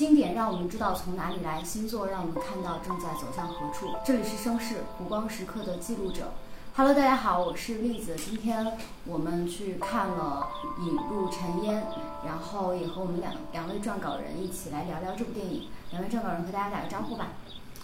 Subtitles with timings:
[0.00, 3.94] 经典让我们知道从哪里来，星座让我们看到正在走向何处。
[4.02, 6.32] 这里是声势湖光时刻的记录者。
[6.74, 8.16] Hello，大家好，我是栗子。
[8.16, 10.46] 今天我们去看了
[10.86, 11.82] 《引入尘烟》，
[12.26, 15.68] 然后也和我们两两位撰稿人一起来聊聊这部电影。
[15.90, 17.26] 两位撰稿人和大家打个招呼吧。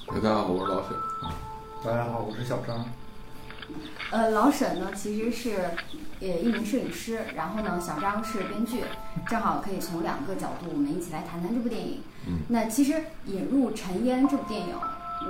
[0.08, 0.96] 大家好，我是老沈。
[1.84, 2.82] 大家好，我是小张。
[4.10, 5.56] 呃，老沈呢其实是
[6.20, 8.80] 呃一名摄影师，然后呢小张是编剧，
[9.28, 12.00] 正好可以从两个角度我们一起来谈谈这部电影。
[12.28, 12.92] 嗯，那其实
[13.26, 14.74] 《引入尘烟》这部电影，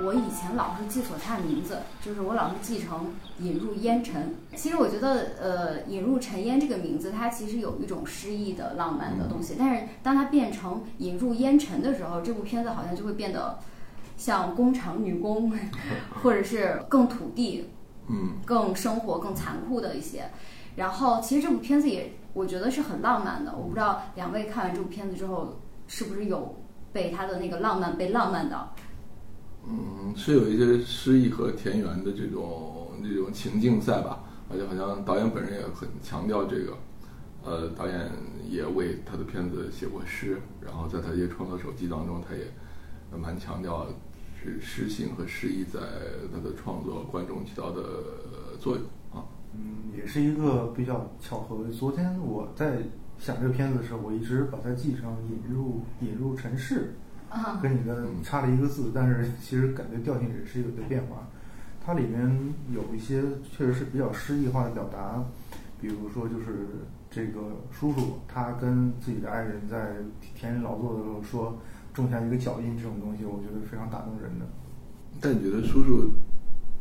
[0.03, 3.07] 我以前老是记错它的名字，就是我老是记成
[3.43, 4.35] 《引入烟尘》。
[4.55, 13.59] 其实我觉得，呃，《引入尘烟》这个名字，它其实有一种诗意的浪漫的东西，但是当它变成《引入烟尘》的时候，这部片子好像就会变得
[14.17, 15.51] 像工厂女工，
[16.21, 17.69] 或者是更土地。
[18.09, 20.29] 嗯，更生活、更残酷的一些。
[20.75, 23.51] 然后，其实这部片子也，我觉得是很浪漫的。
[23.55, 26.55] 我不知道两位看完这部片子之后，是不是有
[26.93, 28.75] 被他的那个浪漫被浪漫到？
[29.67, 34.23] 嗯，是有一些诗意和田园的这种这种情境在吧？
[34.49, 36.77] 而且好像导演本人也很强调这个。
[37.43, 38.11] 呃，导演
[38.49, 42.45] 也为他的片子写过诗，然后在他一些创作手记当中，他也
[43.17, 43.87] 蛮强调。
[44.41, 45.79] 是诗性和诗意在
[46.31, 47.83] 他的创作观众起到的
[48.59, 49.25] 作用啊。
[49.53, 51.67] 嗯，也是一个比较巧合。
[51.71, 52.77] 昨天我在
[53.17, 56.93] 想这个片子的时候，我一直把它记成引入引入尘世，
[57.29, 61.27] 啊，跟你的差了一个字，但是其实感觉调性也是有点变化。
[61.83, 65.23] 它里面有一些确实是比较诗意化的表达，
[65.81, 66.67] 比如说就是
[67.09, 67.41] 这个
[67.71, 69.95] 叔叔他跟自己的爱人在
[70.35, 71.57] 田里劳作的时候说。
[71.97, 74.45] 种下一个脚印这种东西，我觉得非常打动人的。
[75.19, 76.11] 但你觉得叔叔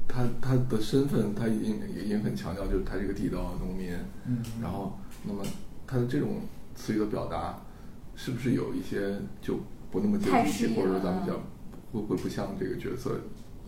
[0.06, 3.92] 他他的身份，他已经已经很强调，就是他是个地道农民。
[4.26, 4.38] 嗯。
[4.62, 5.42] 然后，那么
[5.86, 6.40] 他的这种
[6.74, 7.58] 词语的表达，
[8.14, 9.58] 是不是有一些就
[9.90, 11.34] 不那么接地气，或者说咱们讲
[11.92, 13.18] 会不会不像这个角色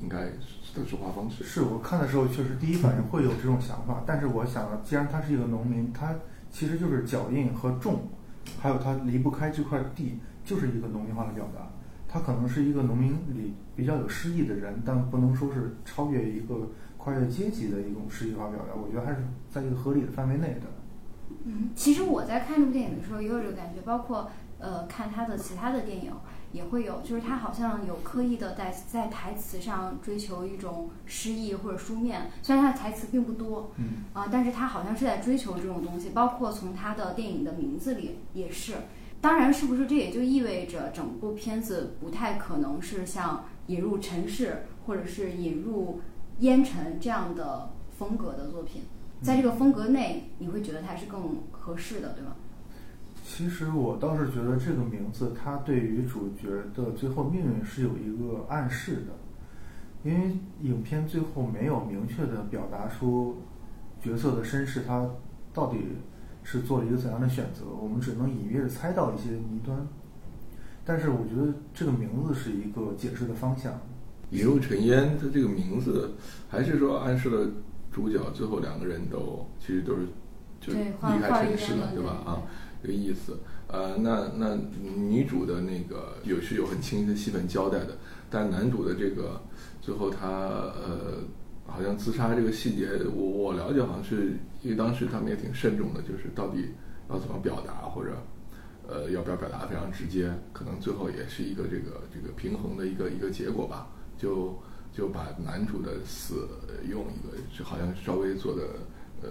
[0.02, 0.26] 应该
[0.74, 1.42] 的说话方式？
[1.42, 4.04] 是我看的时候，确实第一反应会有这种想法。
[4.06, 6.14] 但是我想，既然他是一个农民，他
[6.50, 8.08] 其实就是脚印和种，
[8.60, 10.18] 还有他离不开这块地。
[10.48, 11.68] 就是一个农民化的表达，
[12.08, 18.74] 他可能是一个农民里比较有诗意的人，但不能说是超越一个跨越阶级的一种诗意化表达。
[18.74, 19.18] 我觉得还是
[19.50, 20.62] 在一个合理的范围内的。
[21.44, 26.10] 嗯，其实我在看这部电影的时候也有这个感觉，包括呃看他的其他的电影
[26.50, 38.76] 也会有，就是他好像有刻意的在在台词上追求一种诗意或者书面，虽然他的台词并不多，嗯啊，但是他好像是在追求这种东西，包括从他的电影的名字里也是。
[39.20, 46.00] 当然，是不是这也就意味着整部片子不太可能是像引入尘世或者是引入
[46.38, 48.82] 烟尘这样的风格的作品？
[49.20, 52.36] 在这个风格内，你会觉得它是更合适的，对吗？
[53.24, 63.38] 其实我倒是觉得这个名字它对于主角的最后命运是有一个暗示的，因为影片最后没有明确的表达出
[64.00, 65.10] 角色的身世，他
[65.52, 65.78] 到底。
[66.50, 67.66] 是做了一个怎样的选择？
[67.66, 69.86] 我们只能隐约的猜到一些谜端，
[70.82, 73.78] 但是我觉得这个名字是一个解释的方向。
[74.30, 76.14] 雨露尘烟，它这个名字
[76.48, 77.46] 还是说暗示了
[77.92, 80.06] 主角最后两个人都其实都是
[80.58, 82.12] 就离开城市了，对吧？
[82.24, 82.40] 啊，
[82.80, 83.38] 这个意思。
[83.66, 84.56] 呃，那那
[84.96, 87.98] 女主的那个有是有很清晰的戏份交代的，
[88.30, 89.38] 但男主的这个
[89.82, 91.18] 最后他呃。
[91.70, 96.74] 好像自杀这个细节，我我了解，好像是因为当时他们也挺慎重的，就是到底
[97.08, 98.18] 要怎么表达，或者
[98.86, 103.88] 呃要不要表达非常直接，可能最后也是一个这个这个平衡的一个一个结果吧。
[104.18, 104.60] 就
[104.92, 106.48] 就把男主的死
[106.86, 108.62] 用一个就好像稍微做的
[109.22, 109.28] 呃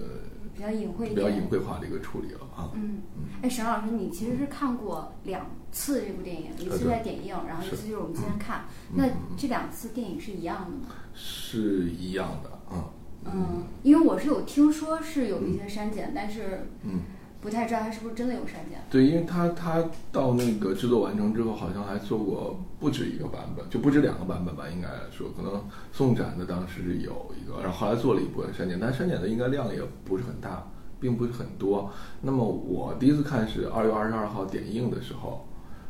[0.56, 2.72] 比较隐晦、比较隐晦化的一个处理了啊。
[2.74, 3.24] 嗯嗯。
[3.44, 8.66] 哎，沈老师，你其实是看过两次这部电影，一次在点映，然后一次就是我们今天看。
[8.96, 10.96] 那这两次电影是一样的吗？
[11.14, 12.84] 是一样的，嗯
[13.34, 17.02] 嗯，因为我是有听说是有一些删减，但是嗯，
[17.42, 18.80] 不太知道他是不是真的有删减。
[18.90, 30.66] 对，因为他他到那个制作完成之后，好像还做过不止一个版本，就不止两个版本吧，应该来说，可能送展的当时有一个，然后后来做了一部分删减，但删减的应该量也不是很大，
[31.00, 31.92] 并不是很多。
[32.22, 35.46] 那么我第一次看是二月二十二号点映的时候，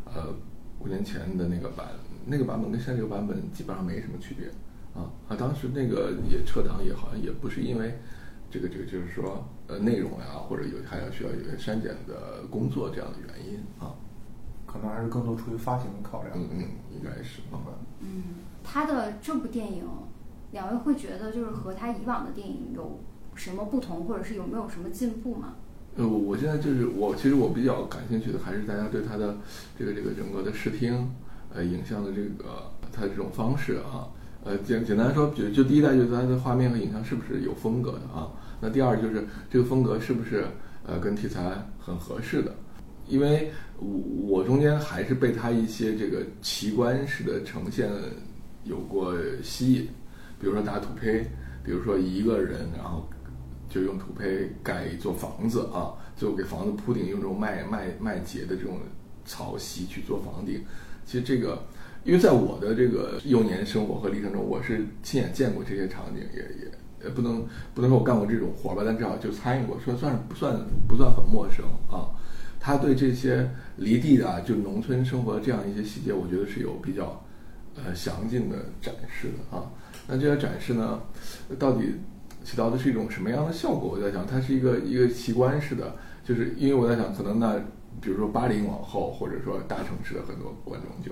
[0.05, 0.33] 呃，
[0.79, 1.87] 五年前的那个版，
[2.25, 4.49] 那个版本跟现在这个版本基本上没什么区别。
[4.97, 5.35] 啊啊！
[5.37, 7.99] 当时那个也撤档，也好像也不是因为
[8.49, 13.93] 这个这个，就是说呃内容呀，或者有还要需要有些删减的工作这样的原因啊。
[14.65, 16.37] 可能还是更多出于发行的考量。
[16.37, 16.59] 嗯嗯，
[16.93, 17.41] 应该是。
[18.01, 18.23] 嗯，
[18.63, 19.85] 他的这部电影，
[20.51, 22.99] 两位会觉得就是和他以往的电影有
[23.33, 25.55] 什么不同，或者是有没有什么进步吗？
[25.95, 29.37] 呃，我现在就是我，其实我比较感兴趣的还是大家对他的
[29.79, 31.09] 这个这个整个的视听，
[31.53, 34.11] 呃，影像的这个它这种方式啊，
[34.47, 38.31] 呃，简简单说，就就第一代就是它的画面和影像是不是有风格的啊？
[38.61, 40.45] 那第二就是这个风格是不是
[40.85, 42.55] 呃跟题材很合适的？
[43.07, 47.89] 因为我我中间还是被它一些这个奇观式的呈现
[48.63, 49.13] 有过
[49.43, 49.89] 吸引，
[50.39, 51.25] 比如说打土坯，
[51.63, 53.05] 比如说一个人然后。
[53.69, 58.79] 就用土坯盖一座房子啊，最后给房子铺顶，用这种麦麦麦秸的这种
[59.25, 60.63] 草席去做房顶。
[61.05, 61.61] 其实这个，
[62.07, 66.71] 因为在我的这个幼年生活和历程中，我是亲眼见过这些场景，也也
[67.03, 70.57] 也不能不能说我干过这种活吧，但至少就参与过，说算是不算
[70.87, 72.07] 不算很陌生啊。
[72.61, 77.21] 他对这些离地的就农村生活这样一些细节，我觉得是有比较
[77.75, 79.69] 呃详尽的展示的啊。
[80.07, 81.01] 那这些展示呢，
[81.59, 81.93] 到底？
[82.45, 83.89] 起到的是一种什么样的效果？
[83.89, 85.93] 我在想，它是一个一个奇观式的，
[86.23, 87.59] 就是因为我在想，可能那
[87.99, 91.11] 比如说八零往后，或者说大城市的很多观众就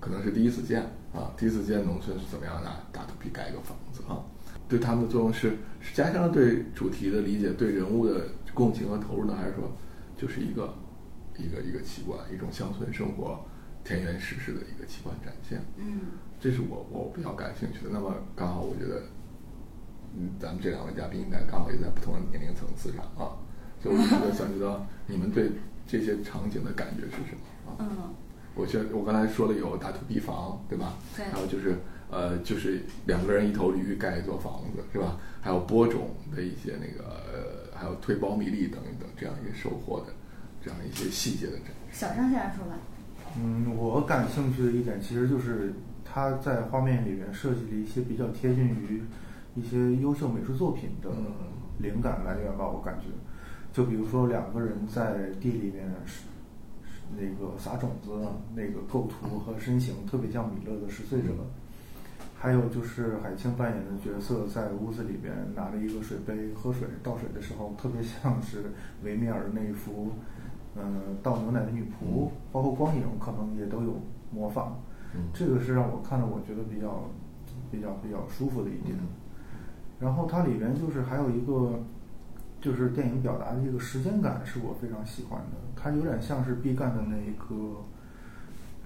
[0.00, 0.82] 可能是第一次见
[1.12, 4.24] 啊，第一次见农村是怎么样的大土坯盖一个房子啊，
[4.68, 9.70] 对他们的作用是是加强了对主题的理解，对人物的共情和投入呢，还是说
[10.16, 10.74] 就是一个
[11.38, 13.38] 一个一个奇观，一种乡村生活
[13.84, 15.60] 田园史诗的一个奇观展现？
[15.76, 16.00] 嗯，
[16.40, 17.90] 这是我我比较感兴趣的。
[17.92, 19.02] 那么刚好我觉得。
[20.12, 23.30] 嗯，咱们这两位嘉宾应该刚好也在不同的年龄层次上啊，
[23.80, 25.52] 所以我觉得想知道你们对
[25.86, 27.76] 这些场景的感觉是什么啊？
[27.78, 28.12] 嗯，
[28.54, 30.94] 我觉我刚才说了有打土坯房，对吧？
[31.16, 31.24] 对。
[31.26, 31.76] 还有就是
[32.10, 35.16] 呃，就是两个人一头驴盖一座房子，是吧？
[35.40, 40.12] 还有播种的一些那个，还有推苞米粒等等这样一些收获的
[40.62, 42.00] 这样一些细节的展示。
[42.00, 42.74] 小张先生说吧。
[43.38, 45.72] 嗯，我感兴趣的一点其实就是
[46.04, 49.02] 他在画面里面设计了一些比较贴近于。
[49.56, 51.10] 一些优秀美术作品的
[51.78, 53.06] 灵感来源吧，我感觉，
[53.72, 56.20] 就比如说两个人在地里面是
[57.16, 58.10] 那个撒种子，
[58.54, 61.28] 那个构图和身形特别像米勒的《十岁者》，
[62.38, 68.72] 还有就是海清扮演的角色在屋子里边拿着一个水杯喝水倒水的时候，特别像是
[69.02, 70.10] 维米尔的那一幅，
[70.76, 73.96] 嗯，倒牛奶的女仆，包括光影可能也都有
[74.32, 74.80] 模仿，
[75.34, 77.04] 这个是让我看了我觉得比较
[77.70, 78.96] 比较比较舒服的一点。
[79.98, 81.78] 然后它里边就是还有一个，
[82.60, 85.56] 就是电影表达的这个时间感，是我非常喜欢的。
[85.74, 87.54] 它有点像是毕赣的那个《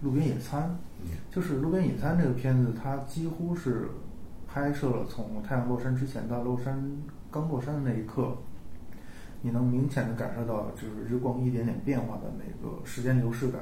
[0.02, 0.76] 路边野餐》，
[1.34, 3.88] 就是《路边野餐》这个片子，它几乎是
[4.46, 6.88] 拍摄了从太阳落山之前到落山
[7.32, 8.36] 刚落山的那一刻，
[9.42, 13.60] 你能明显的感受到就是日光一点点变化的那个时间流逝感。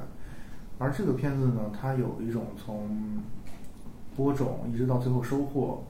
[0.78, 3.22] 而这个片子呢，它有一种从
[4.14, 5.82] 播种一直到最后收获。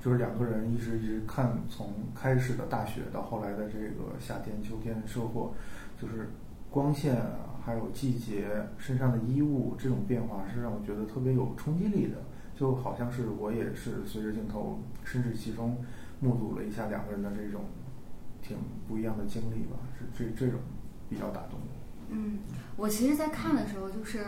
[0.00, 5.52] 就是两个人一直一直看，从开始的大雪到后来的这个夏天、秋天的收获，
[6.00, 6.30] 就是
[6.70, 7.20] 光线
[7.64, 8.46] 还有季节
[8.78, 12.16] 身上的衣物这种变化，是让我觉得特别有冲击力的。
[12.54, 15.76] 就好像是我也是随着镜头身至其中，
[16.20, 17.64] 目睹了一下两个人的这种
[18.40, 18.56] 挺
[18.86, 19.76] 不一样的经历吧。
[19.98, 20.60] 是这这种
[21.10, 21.66] 比较打动我。
[22.10, 22.38] 嗯，
[22.76, 24.24] 我其实，在看的时候就是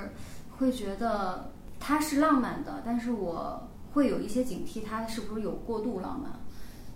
[0.58, 3.69] 会觉得它是浪漫的，但是我。
[3.92, 6.32] 会有一些警惕，它是不是有过度浪漫？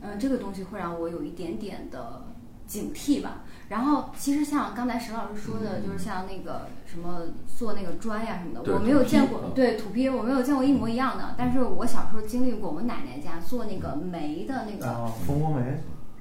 [0.00, 2.24] 嗯，这个东西会让我有一点点的
[2.66, 3.42] 警惕吧。
[3.68, 7.22] 然后，其实像刚才沈老师说的，就是像那个什么
[7.58, 9.40] 做那个砖呀什么的，我没有见过。
[9.54, 11.34] 对土坯，我没有见过一模一样的。
[11.38, 15.80] 但是我小时候经历过，我奶奶家做那个煤的那个蜂窝煤。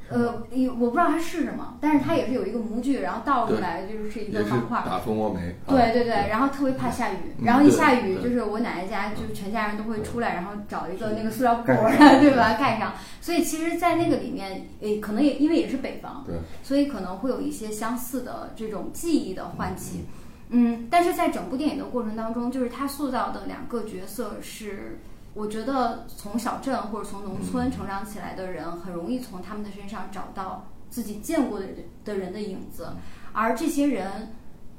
[0.10, 0.44] 呃，
[0.80, 4.84] 我不知道它是什么，但是它也是有一个模具，然后倒出来就是一个方块。
[4.86, 5.56] 打蜂窝煤。
[5.68, 12.54] 对对对，然后特别怕下雨，然后一下雨就是我奶奶家就是全家人都会出来，然后找一个那个塑料布，对吧？
[12.60, 12.94] 盖上。
[13.22, 20.06] 所以其实，在那个里面，诶，可能也因为也是北方，对，所以可能会有一些相似的这种记忆的唤起。
[20.50, 25.00] 嗯，但是在整部电影的过程当中，就是他塑造的两个角色是。
[25.34, 31.66] 我觉得从小镇或者从农村成长起来的人，很容易从他们的身上找到自己见过的
[32.06, 32.90] 的人的影子，
[33.32, 34.32] 而这些人，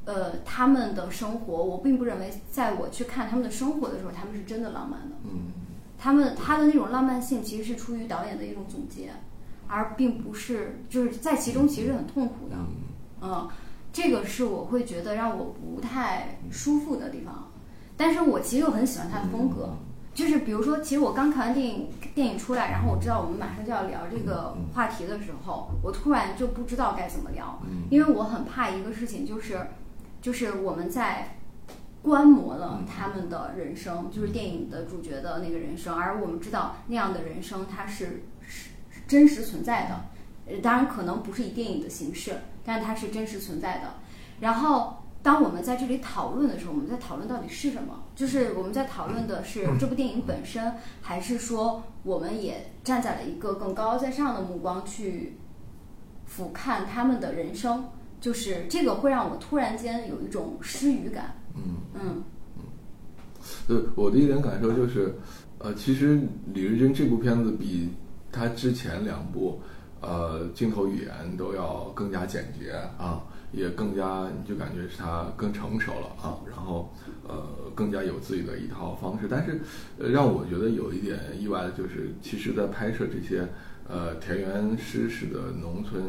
[0.05, 5.17] 呃，他们的生活，我并不认为，在我去看他们的生活的时候，他们是真的浪漫的。
[5.25, 5.51] 嗯，
[5.99, 9.11] 他们他的那种浪漫性，其实是出于导演的一种总结，
[9.67, 12.57] 而并不是就是在其中其实很痛苦的。
[13.23, 13.49] 嗯，
[13.93, 17.51] 这个是我会觉得让我不太舒服的地方，
[17.97, 19.71] 但是我其实又很喜欢他的风格。
[20.15, 29.67] 就是比如说，其实我刚看完电影，电影出来，然后我知道我们马上就要聊这个话题的时候，我突然就不知道该怎么聊，因为我很怕一个事情，就是，
[30.23, 31.37] 就是我们在
[32.01, 38.71] 观摩了他们的人生，就是电影的主角的那个人生，而我们知道那样的人生它是是
[39.09, 40.01] 真实存在的，
[40.47, 43.95] 呃，当然可能不是以电影的形式，但它是真实存在的。
[44.39, 48.04] 然后，当我们在这里讨论的时候，我们在讨论到底是什么？
[48.15, 55.37] 就是我们在讨论的是这部电影本身，还是说我们也站在了一个更高在上的目光去
[56.25, 57.85] 俯瞰他们的人生？
[58.21, 61.35] 就是这个会让我突然间有一种失语感。
[61.55, 61.63] 嗯
[61.95, 62.23] 嗯
[62.57, 62.65] 嗯。
[63.69, 65.15] 呃，我的一点感受就是，
[65.59, 66.19] 呃，其实
[66.53, 67.91] 李瑞珍这部片子比
[68.33, 69.61] 他之前两部，
[70.01, 73.23] 呃，镜头语言都要更加简洁啊。
[73.55, 76.93] 也更加，你就感觉是他更成熟了啊，然后
[77.29, 79.27] 呃更加有自己的一套方式。
[79.31, 79.61] 但是，
[79.99, 83.49] 呃，让我觉得有一点意外的就是，其实，在拍摄这些
[83.89, 86.03] 呃田园诗式的农村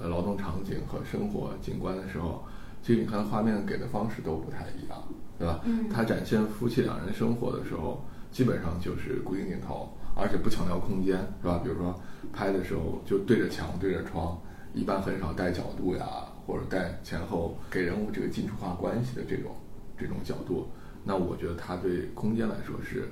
[0.00, 2.44] 呃劳动场景和生活景观的时候，
[2.82, 5.02] 其实你看画面给的方式都不太一样，
[5.38, 5.60] 对吧？
[5.64, 5.88] 嗯。
[5.90, 11.60] 他展现夫妻两人生活的时候，基本上就是固定镜头，而且不强调空间，是吧？
[11.64, 11.98] 比如说
[12.32, 14.38] 拍的时候就对着墙对着窗，
[14.72, 16.06] 一般很少带角度呀。
[16.46, 19.56] 或者带前后给人物这个近处化关系的这种
[19.98, 20.68] 这种角度，
[21.04, 23.08] 那我觉得它对空间来说是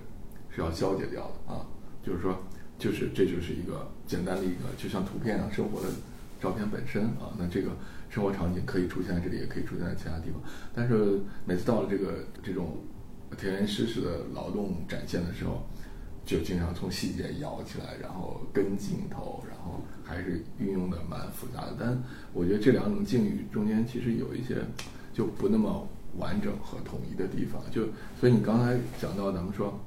[0.51, 1.67] 是要消解掉的啊，
[2.03, 2.39] 就是说，
[2.79, 5.89] 就是这就是一个简单的一个就像图片啊生活的
[6.41, 7.71] 照片本身啊，那这个
[8.09, 10.41] 生活场景可以出现在这里，也可以出现在其他地方，
[10.75, 12.79] 但是每次到了这个这种
[13.37, 15.61] 田园诗式的劳动展现的时候。
[16.27, 21.77] 就经常从细节摇起来，然后跟镜头，后还是运用的蛮复杂的。
[21.81, 22.03] 但
[22.33, 24.57] 我觉得这两种境遇中间其实有一些
[25.13, 27.63] 就不那么完整和统一的地方。
[27.71, 27.87] 就
[28.21, 29.81] 所以你刚才讲到咱们说，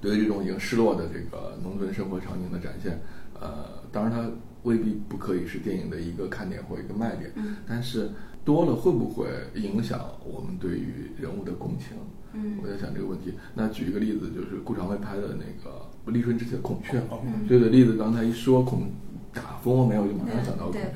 [0.00, 3.00] 对于这种已经失落的这个农村生活场景的展现，
[3.40, 4.30] 呃，当然它
[4.64, 7.32] 未必不可以是电影的一个看点或一个卖点，
[7.66, 8.10] 但是
[8.44, 11.96] 多了会不会影响我们对于人物的共情？
[12.32, 13.34] 嗯，我在想这个问题。
[13.54, 16.98] 那举一个例子，就是顾长卫拍的那个立春之前的《孔雀》。
[17.02, 18.90] 嘛，对的例子，刚才一说孔
[19.32, 20.88] 打蜂窝煤，我就马上想到孔雀。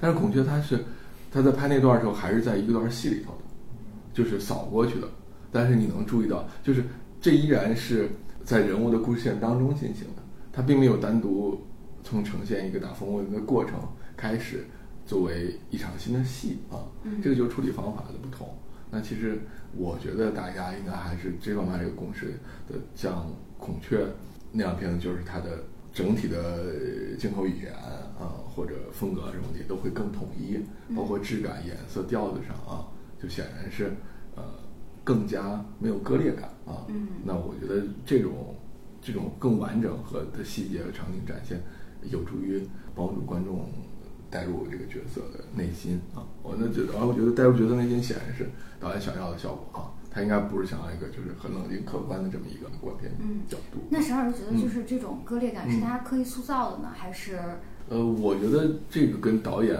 [0.00, 0.84] 但是孔雀它是
[1.30, 3.38] 它在拍那段的时候，还是在一个段戏里头的，
[4.12, 5.08] 就是扫过去的。
[5.52, 6.84] 但是你能注意到，就是
[7.20, 8.08] 这依然是
[8.44, 10.22] 在人物的故事线当中进行的，
[10.52, 11.60] 它并没有单独
[12.02, 13.78] 从呈现一个打蜂窝的过程
[14.16, 14.66] 开始
[15.06, 16.84] 作为一场新的戏啊。
[17.04, 18.48] 嗯，这个就是处理方法的不同。
[18.90, 19.40] 那其实。
[19.76, 22.28] 我觉得大家应该还是这方面这个共识
[22.66, 23.12] 的，像
[23.58, 23.98] 《孔雀》
[24.52, 30.58] 那两片子，就是它的整体的镜头语言啊，或者风格什么的都会更统一，
[30.94, 32.86] 包括质感、颜色、调子上啊，
[33.20, 33.92] 就显然是
[34.34, 34.42] 呃
[35.04, 36.86] 更加没有割裂感啊。
[36.88, 37.08] 嗯。
[37.24, 38.54] 那我觉得这种
[39.00, 41.60] 这种更完整和的细节和场景展现，
[42.10, 42.62] 有助于
[42.94, 43.68] 帮助观众
[44.30, 46.26] 带入这个角色的内心啊。
[46.42, 48.48] 我那觉得，而我觉得带入角色内心显然是。
[48.80, 53.12] 导演想要的效果啊，他应该不是想要一个就是很冷静客观的这么一个观点
[53.48, 53.78] 角度。
[53.88, 57.38] 那沈老师觉得，就是这种割裂感是他刻意塑造的呢，还是？
[57.88, 59.78] 呃，我觉得这个跟导演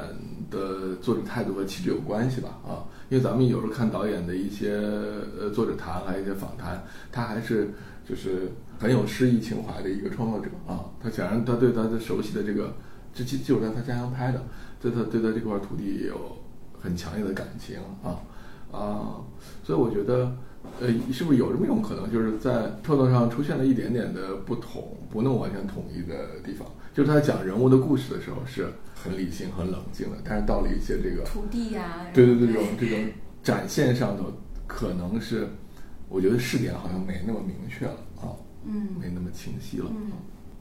[0.49, 4.71] 的作者态度和气质有关系吧啊，因为咱们有时候看导演的一些
[5.39, 6.81] 呃作者谈还有一些访谈，
[7.11, 7.71] 他还是
[8.09, 10.85] 就是很有诗意情怀的一个创作者啊。
[11.03, 12.73] 他显然他对他的熟悉的这个，
[13.13, 14.41] 这就就是在他家乡拍的，
[14.81, 16.39] 对他对他这块土地也有
[16.81, 18.23] 很强烈的感情啊。
[18.73, 19.21] 啊，
[19.65, 20.37] 所以我觉得，
[20.81, 26.67] 呃，是不是有这么一种可能，就是在创作上出现了一点点的不同，不那么完全统一的地方？
[26.95, 32.99] 就是他讲人物的故事的时候是很理性、很冷静的，但是到了一些这个土地呀，对对对，这种这种
[33.43, 34.25] 展现上头，
[34.67, 35.47] 可能是
[36.09, 38.35] 我觉得试点好像没那么明确了啊，
[38.65, 39.87] 嗯，没那么清晰了。
[39.91, 40.11] 嗯，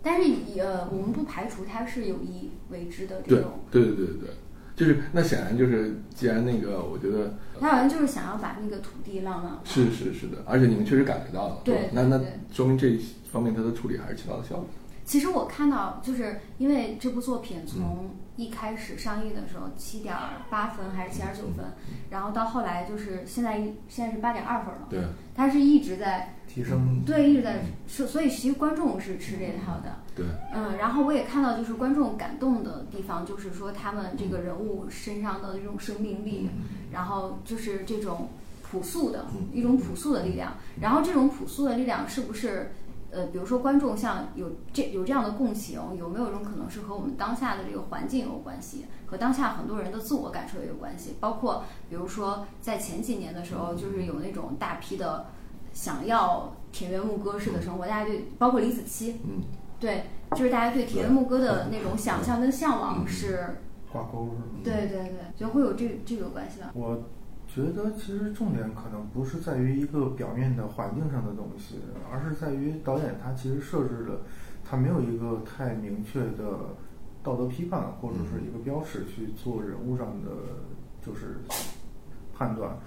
[0.04, 4.30] 但是呃，我们不排除他是有意为之的这种，对对对对对。
[4.78, 9.62] 就是那显然就是，既然那个，我觉得他好像就是想要把那个土地浪漫化。
[9.66, 12.22] 是是是的，而且你们确实感觉到了，对，那那
[12.54, 12.96] 说明这
[13.32, 14.68] 方面他的处理还是起到了效果。
[15.04, 20.16] 其实我看到，就是因为这部作品从一开始上映的时候七点
[20.50, 21.66] 八分还是七点九分，
[22.10, 25.02] 然后到后来就是现在现在是八点二分了，对，
[25.36, 26.34] 它是一直在。
[26.48, 29.98] 提升对，一直在说，所以其实观众是吃这套的。
[30.16, 30.26] 对，
[30.56, 36.50] 嗯，然后我也看到，就是观众感动的地方，就是说他们这个人物身上的这种生命力，
[36.92, 38.30] 然后就是这种
[38.64, 40.54] 朴素的一种朴素的力量。
[40.82, 42.72] 然后这种朴素的力量是不是，
[43.18, 51.16] 呃，比如说观众像有这有这样的共情，有没有一种可能是和我们当下的这个环境有关系，和当下很多人的自我感受也有关系？
[51.20, 55.26] 包括比如说在前几年的时候，就是有那种大批的。
[55.74, 59.44] 想要田园牧歌式的生活，大家对包括李子柒，嗯，
[59.80, 63.60] 对，就是大家对田园牧歌的那种想象跟向往是
[63.92, 64.62] 挂钩是吗？
[64.64, 66.72] 对对对，就会有这这个关系吧。
[66.74, 67.04] 我
[67.48, 71.80] 觉得其实重点可能不是在于一个表面的环境上的东西，
[72.12, 74.22] 而是在于导演他其实设置了，
[74.64, 76.76] 他没有一个太明确的。
[77.24, 80.30] 道德批判或者是一个标尺去做人物上的
[81.06, 81.40] 就是
[82.34, 82.78] 判断，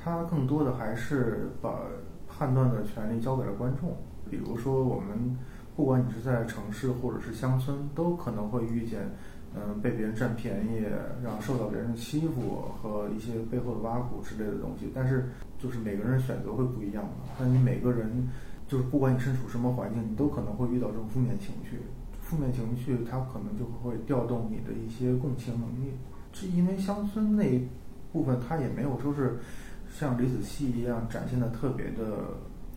[0.00, 1.80] 他更多的还是把
[2.28, 3.96] 判断的权利交给了观众。
[4.30, 5.36] 比如说，我们
[5.74, 9.10] 不管你是在城市或者是乡村，都可能会遇见。
[9.52, 10.84] 嗯，被别人占便宜，
[11.24, 14.92] 然后受到别人的欺负和一些背后的挖苦之类的东西。
[14.94, 15.28] 但是，
[15.58, 17.10] 就是每个人选择会不一样嘛。
[17.38, 18.28] 那你每个人，
[18.68, 21.80] 就是不管你身处什么环境，你都可能会遇到这种负面情绪。
[22.22, 25.94] 负面情绪它可能就会调动你的一些共情能力。
[26.32, 27.66] 是因为乡村那一
[28.12, 29.40] 部分，它也没有说是
[29.92, 32.28] 像李子柒一样展现的特别的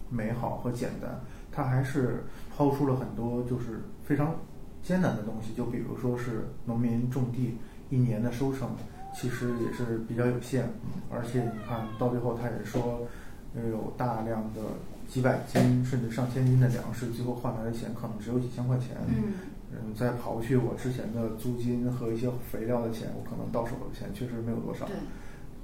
[0.09, 2.23] 美好和简单，它还是
[2.57, 4.35] 抛出了很多就是非常。
[4.83, 7.57] 艰难的东西，就比如说是农民种地，
[7.89, 8.75] 一年的收成
[9.15, 10.69] 其实也是比较有限，
[11.09, 13.07] 而且你看到最后，他也说
[13.55, 14.59] 有大量的
[15.07, 18.97] 几百斤甚至上千斤的粮食，最后换来的钱可能只有几千块钱。
[19.07, 19.33] 嗯，
[19.71, 24.85] 嗯，再刨去我之前的租金和一些肥料的钱，我可能到手的钱确实没有多少。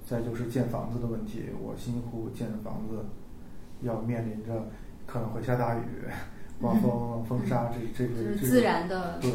[0.07, 3.03] 再就是建房子的问题，我辛辛苦苦建的房子，
[3.81, 4.67] 要面临着
[5.05, 5.81] 可能会下大雨。
[6.59, 9.17] 刮风、风沙，这这个是自然的。
[9.21, 9.31] 对，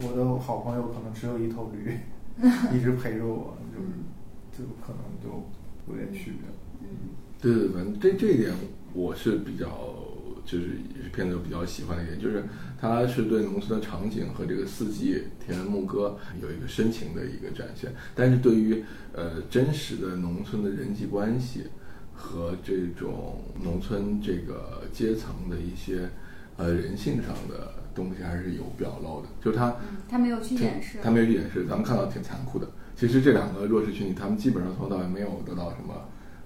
[0.00, 1.96] 我的好朋友可能只有一头驴，
[2.76, 5.28] 一直陪着我，就就可能就
[5.88, 6.50] 有点区别。
[6.80, 6.88] 嗯，
[7.40, 8.52] 对对对，这这一点
[8.92, 9.66] 我是比较，
[10.44, 12.42] 就是也是片子比较喜欢的一点，就是
[12.80, 18.82] 它是对农村的场景和这个四季田园牧歌有一个深情的一个展现，但是对于
[19.12, 21.68] 呃真实的农村的人际关系
[22.12, 26.10] 和这种农村这个阶层的一些。
[26.56, 29.74] 呃，人性上的东西还是有表露的，就是他，
[30.08, 32.66] 他没有去掩饰，他没有去掩饰，咱们看到挺残酷的。
[32.96, 35.94] 其实这两个弱势群体，他们基本上从头到尾没有得到什么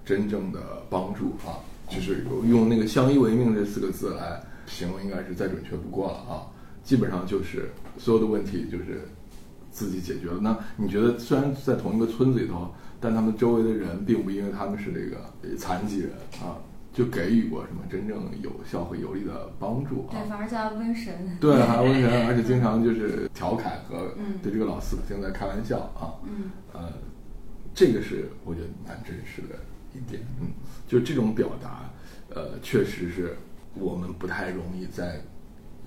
[0.03, 6.43] 真正的帮助啊，就是用那个“相依为命”这四个字来形容，应该是再准确不过了啊。
[6.83, 9.07] 基本上就是所有的问题就是
[9.71, 10.39] 自己解决了。
[10.41, 16.59] 那你觉得，虽然在同一个村子里头，但他们周围的人并不因为他们是这个残疾人啊。
[16.93, 20.11] 就给予过什么真正有效和有力的帮助啊？
[20.11, 21.37] 对，反而叫瘟神。
[21.39, 26.19] 对，还瘟神，而且经常就是调侃和对这个老四正在开玩笑啊。
[26.23, 26.51] 嗯。
[26.73, 26.91] 呃，
[27.73, 29.55] 这个是我觉得蛮真实的
[29.93, 30.21] 一点。
[30.41, 30.47] 嗯，
[30.85, 31.89] 就这种表达，
[32.29, 33.37] 呃，确实是
[33.73, 35.21] 我们不太容易在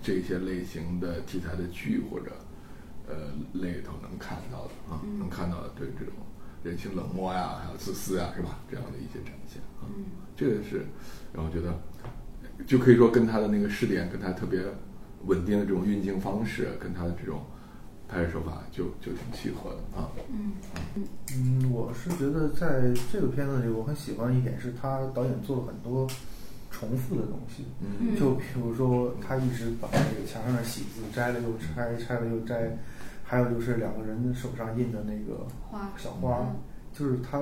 [0.03, 2.33] 这些类型的题材的剧或者
[3.07, 3.15] 呃
[3.53, 6.15] 类里头能看到的啊，能看到的对这种
[6.63, 8.59] 人性冷漠呀，还有自私呀，是吧？
[8.71, 9.85] 这样的一些展现啊。
[9.95, 10.05] 嗯。
[10.37, 10.85] 这个是，
[11.33, 11.73] 然后觉得
[12.67, 14.61] 就可以说跟他的那个试点，跟他特别
[15.27, 17.43] 稳定的这种运镜方式，跟他的这种
[18.09, 20.11] 拍摄手法，就就挺契合的啊。
[20.29, 20.53] 嗯
[20.97, 26.07] 嗯嗯，我是觉得在这个片子里，我很喜欢一点是他导演做了很多
[26.71, 27.65] 重复的东西。
[27.81, 32.77] 嗯，就比如说他一直把那个墙上的喜字摘了又拆，拆了又摘，
[33.23, 36.55] 还有就是两个人手上印的那个花小花，
[36.93, 37.41] 就是他。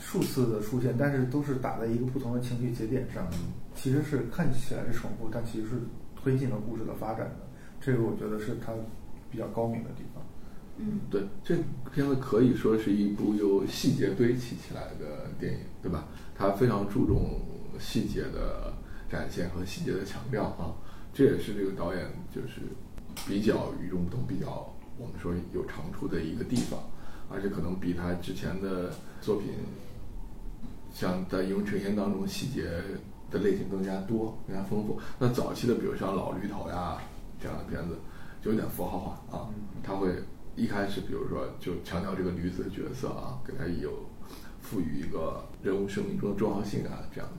[0.00, 3.26] 数次的出现，但是都是打在一个不同的情绪节点上，
[3.74, 5.74] 其实是看起来是重复，但其实是
[6.14, 7.36] 推进了故事的发展的。
[7.80, 8.72] 这个我觉得是它
[9.30, 10.22] 比较高明的地方。
[10.78, 11.56] 嗯，对，这
[11.92, 16.06] 片子可以说是一部由细节堆砌起来的电影，对吧？
[16.34, 17.40] 它非常注重
[17.78, 18.72] 细节的
[19.08, 20.76] 展现和细节的强调啊，
[21.12, 22.04] 这也是这个导演
[22.34, 22.60] 就是
[23.26, 26.78] 比较与众不同、比较我们说有长处的一个地方，
[27.30, 29.50] 而且可能比他之前的作品。
[30.96, 32.64] 像在《影城烟》当中，细节
[33.30, 34.98] 的类型更加多、更加丰富。
[35.18, 36.96] 那早期的，比如像《老驴头》呀
[37.38, 37.98] 这样的片子，
[38.40, 39.50] 就有点符号化啊。
[39.82, 40.08] 他会
[40.54, 43.90] 一开始，比如说就强调这个女子的角色啊，给他有
[44.62, 47.36] 赋予一个人物生命中的重要性啊，这样的。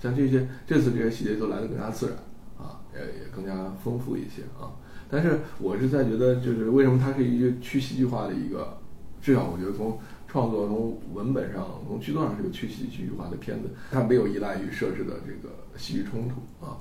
[0.00, 2.16] 像这些，这次这些细节都来的更加自然
[2.56, 4.70] 啊，也也更加丰富一些啊。
[5.10, 8.78] 但是我是在觉得，就是为什么它是一个去戏剧化的一个，
[9.20, 9.98] 至少我觉得从。
[10.30, 16.78] 创作从文本上、从剧作上是个去戏剧化的片子，它没有依赖于设置的这个戏剧冲突啊。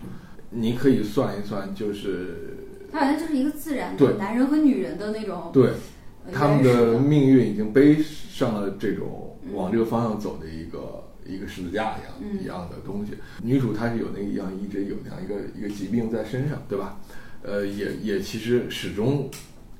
[0.51, 2.57] 你可以算一算，就是
[2.91, 5.71] 它好像就是一个自然的男人和女人的那种对，
[6.31, 13.13] 他们的命运已经背上了这种往这个方向走的一个一个十字架一样一样的东西。
[13.41, 16.99] 女主她是有那一样一直有那样一个一个疾病在身上，对吧？
[17.41, 19.29] 呃，也也其实始终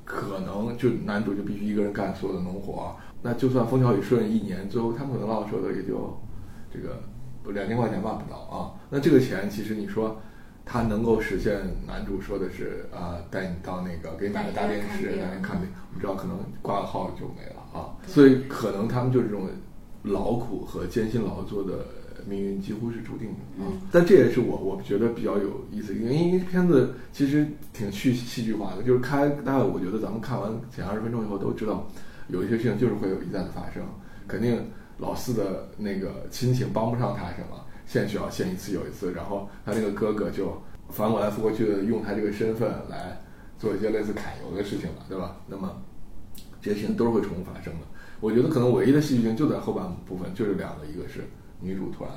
[0.06, 2.96] 可能就男主就必须一个人干所有的农活。
[3.22, 6.18] 那就算风调雨顺一年，最后他们可能落手的也就
[6.74, 7.02] 这个
[7.52, 8.72] 两千块钱吧不到啊。
[8.90, 10.18] 那这个钱其实你说
[10.66, 17.96] 他能够实现男主说的是啊，带你到那个给你买个大电视，让你看病我们知道可能挂个号就没了啊。
[18.06, 19.50] 所以可能他们就这种
[20.04, 21.86] 劳苦和艰辛劳作的
[22.28, 23.68] 命运几乎是注定的啊。
[23.92, 31.88] 但这也是我我觉得比较有意思，因为因为片子其实挺去戏剧化的，就是开大概我觉得咱们看完前二十分钟以后都知道，
[32.30, 33.84] 有一些事情就是会有一再的发生，
[34.28, 34.64] 肯定
[34.98, 43.20] 老四的那个亲情帮不上他什么，献血要献一次又一次，然后他那个哥哥就翻过来覆过去的用他这个身份来
[43.58, 45.36] 做一些类似揩油的事情了，对吧？
[45.48, 45.76] 那么
[46.62, 47.80] 这些事情都是会重复发生的。
[48.20, 51.24] 我觉得可能唯一的戏剧性就在后半部分，就是两个，一个是
[51.62, 52.14] 女主突然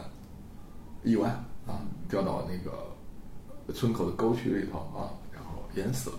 [1.04, 1.28] 意外
[1.66, 6.16] 啊掉到那个村口的沟渠里头啊，然后淹死了，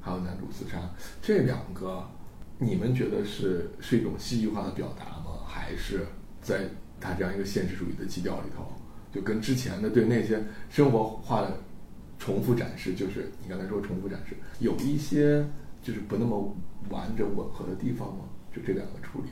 [0.00, 0.78] 还有男主自杀，
[1.20, 2.02] 这两个
[2.58, 5.44] 你们觉得是是一种戏剧化的表达吗？
[5.46, 6.06] 还是
[6.40, 6.60] 在
[7.00, 8.66] 他这样一个现实主义的基调里头，
[9.12, 11.56] 就跟之前的对那些生活化的
[12.18, 15.46] 重复展示，就是你刚才说重复展示，有一些
[15.82, 16.54] 就是不那么
[16.90, 18.24] 完整吻合的地方吗？
[18.54, 19.28] 就这两个处理，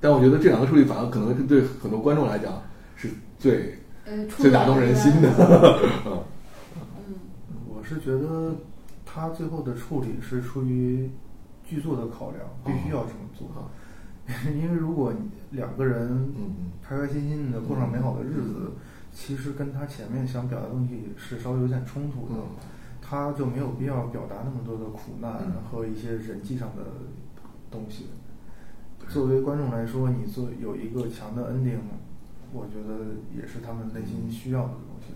[0.00, 2.60] 但我觉得这两个处理反而可能是对很多观众来讲
[2.96, 3.78] 是最
[4.28, 5.30] 最打动人心的。
[6.76, 7.14] 嗯，
[7.68, 8.56] 我是觉得
[9.04, 11.08] 他最后的处理是出于
[11.72, 13.48] 剧作的考量，必须要这么做。
[14.54, 15.12] 因为如果
[15.50, 16.32] 两个人
[16.82, 18.72] 开开心心的过上美好的日子，
[19.10, 22.34] 其实跟他前面想表达的东西是稍微有点冲突的，
[23.00, 26.82] 他就没有必要表达那么多的苦难和一些人际上的
[27.70, 28.06] 东西。
[29.08, 31.78] 作为观众来说，你做有一个强的 ending，
[32.52, 35.14] 我觉得也是他们内心需要的东西。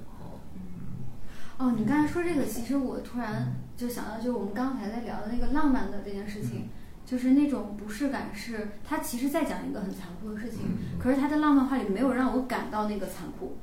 [1.58, 6.68] 哦，你刚才说这个，其实我突然就想到，就是我们刚才在聊的那个浪漫的这件事情，
[7.04, 13.56] 就是那种不适感，是他其实在讲一个很残酷的事情，可是他的浪漫话里没有让我感到那个残酷。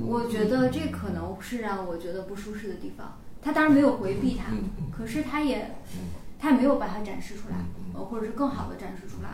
[0.00, 3.18] 我觉得这可能是让我觉得不舒适的地方。
[3.42, 4.52] 他当然没有回避他，
[4.96, 5.76] 可是他也。
[6.36, 7.56] 他也没有把它展示出来，
[7.94, 9.30] 呃，或者是更好的展示出来。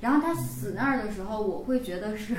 [0.00, 2.34] 然后他死那儿的时候，我会觉得是，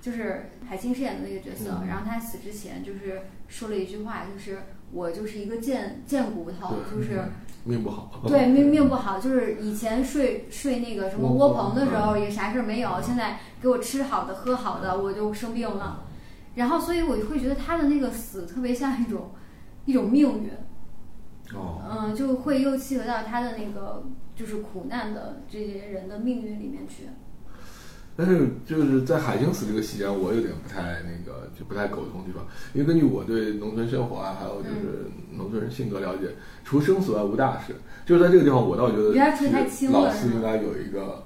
[0.00, 1.82] 就是海清饰演的那个角色。
[1.88, 4.58] 然后他死之前就是说了一句话，就是
[4.92, 7.22] 我就是一个贱贱骨头，就是
[7.64, 8.22] 命不好。
[8.26, 16.04] 对，命命不好，就是以前睡睡那个什么窝棚的时候也啥事儿没有，现在给我吃好的喝好的，我就生病了。
[16.54, 19.32] 然后所以我会觉得他的那个死特别像一种
[19.84, 20.50] 一种命运。
[21.54, 27.08] 哦，嗯，就会又契合到他的那个就是苦难的这些人的命运里面去。
[28.18, 32.44] 但是就是在海清死这个期间，我有点不太那个，就不太苟同地方。
[32.74, 36.24] 因为根据我对农村生活啊，还有就是农村人性格了解，
[36.64, 37.72] 除生死外无大事。
[38.04, 39.14] 就是在这个地方，我倒觉得
[39.92, 41.24] 老四应该有一个。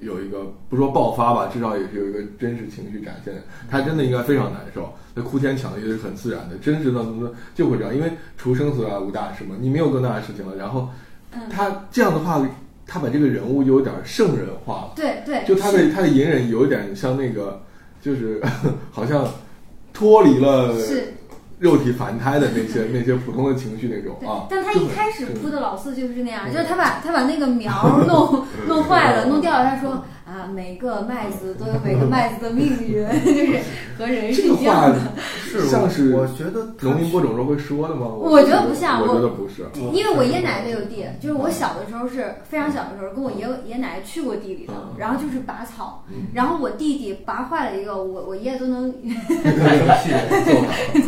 [0.00, 3.34] 有一个不说爆发吧，至少也是有一个真实情绪展现。
[3.68, 7.04] 他真的应该非常难受，那哭天抢地是很自然的，真实的
[7.52, 10.54] 就会这样，因为除生死外无大事嘛，你没有更大的事情了。
[10.54, 10.88] 然后
[11.50, 12.40] 他这样的话，
[12.88, 14.92] 他把这个人物有点圣人化了。
[14.96, 17.62] 对对，就他的他的隐忍有点像那个，
[18.02, 18.42] 就是
[18.90, 19.24] 好像
[19.92, 20.74] 脱离了。
[21.60, 29.64] 肉体凡胎的那些那些普通的情绪那种啊，但他一开始哭的老四就是那样，就是他把他把那个苗弄 弄坏了，弄掉了。
[29.64, 33.58] 他说啊，每个麦子都有每个麦子的命运， 就是
[33.96, 35.00] 和人是一样的。
[35.70, 38.06] 像是我觉得农民播种时候会说的吗？
[38.06, 39.64] 我觉得不像，我觉得不是，
[39.94, 48.92] 因为我爷爷奶奶都有地，就是我小的时候是非常小的时候，跟我爷爷爷奶奶去过地里头，然后就是拔草，然后我弟弟拔坏了一个，我我爷爷都能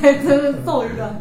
[0.00, 0.50] 对。
[0.64, 1.14] 揍一个，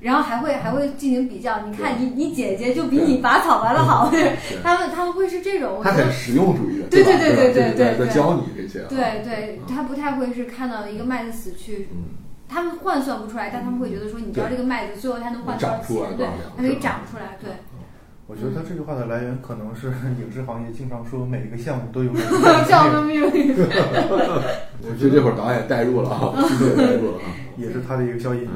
[0.00, 1.60] 然后还会还会进行比较。
[1.66, 4.10] 你看，你你姐姐就比你拔草拔的好。
[4.62, 8.84] 他们他们会是这种，他很实用主义的，对对对对对对，在教你这些。
[8.88, 11.88] 对对，他不太会是看到一个麦子死去，
[12.48, 16.16] 他们换算不出来，但他们会觉得说，你知道这个麦子最后它能换多少钱？
[16.16, 17.36] 对，它可以长出来。
[17.40, 17.50] 对。
[18.28, 19.86] 我觉得他这句话的来源可能是
[20.18, 22.10] 影视行业经常说每一个项目都有
[22.66, 23.54] 项目命运。
[24.82, 26.34] 我觉得这会儿导演代入了啊，
[26.76, 28.48] 代入了啊，也是他的一个效应。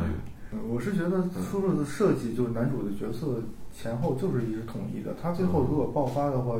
[0.70, 5.12] 我是觉得叔叔的设计就是男主的角色前后就是一直统一的。
[5.20, 6.54] 他最后如果爆发的话，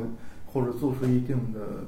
[0.45, 1.85] 或者做出一定的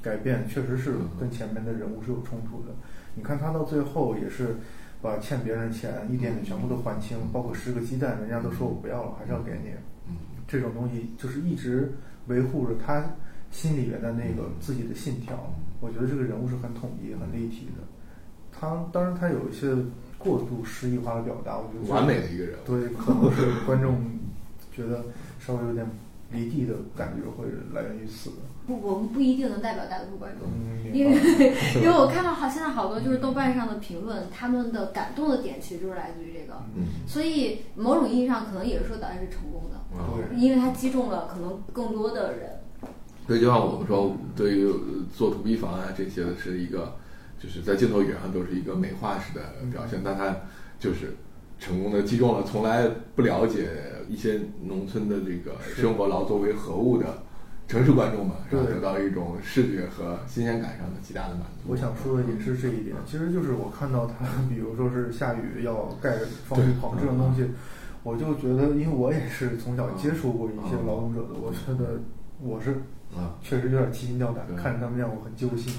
[0.00, 2.72] 改变，确实是跟前面的人物是有冲突的。
[3.16, 4.54] 你看他到最后也是
[5.02, 9.70] 把欠别人的钱一点点全部都还清，包括十个鸡蛋，人家都说我不要了，还是要给你。
[10.46, 11.92] 这种东西就是一直
[12.28, 13.04] 维护着他
[13.50, 15.36] 心里边的那个自己的信条。
[15.80, 17.82] 我觉得这个人物是很统一、很立体的。
[18.52, 19.74] 他当然他有一些
[20.20, 22.58] 过度诗意化的表达，我觉得完美的一个人。
[22.64, 23.96] 对，可能是观众
[24.70, 25.06] 觉得
[25.40, 25.84] 稍微有点
[26.30, 28.30] 离地的感觉会来源于此。
[28.66, 30.46] 不，我们不一定能代表大多数观众，
[30.92, 31.16] 因为
[31.80, 36.62] 因为我看到好现在好多就是豆瓣上的评论，他们的感动的点其实就是来自于这个，
[37.06, 42.60] 所以某种意义上可能也是说导演是成功的，因为他击中了可能更多的人。
[43.26, 44.72] 对，就像我们说，对于
[45.16, 46.96] 做土坯房啊这些的是一个，
[47.42, 49.40] 就是在镜头语言上都是一个美化式的
[49.72, 50.36] 表现，但他
[50.78, 51.16] 就是
[51.58, 53.70] 成功的击中了从来不了解
[54.08, 57.06] 一些农村的这个生活劳作为何物的
[57.66, 61.70] 城市观众嘛，然后得到一种视觉和新鲜感上的极大的满足。
[61.70, 64.14] 我想说的也是这一点，其实就是我看到他，
[64.48, 67.46] 比如说是下雨要盖防 雨棚这种东西，
[68.02, 72.00] 我就觉得，因为我也是从小接触过一些劳动者的，我觉得
[72.40, 72.82] 我是。
[73.12, 75.74] 啊，确实有点提心吊胆，看着他们那样我很揪心。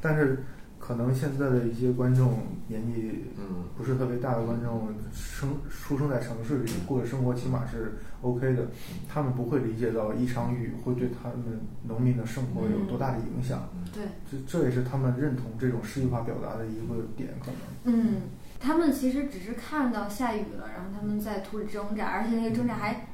[0.00, 0.44] 但是，
[0.88, 8.68] 可能现在的一些观众年纪嗯不是特别大的观众，生出生在城市里过的生活起码是 OK 的，
[9.06, 13.68] 他们不会理解到一场雨会对他们农民的生活有多大的影响。
[13.92, 17.94] 对，这这也是他们认同这种诗意化表达的一个点，可能。
[17.94, 18.22] 嗯，
[18.58, 23.07] 他们其实只是看到下雨了，然后他们在土里挣扎，而且那个挣扎还。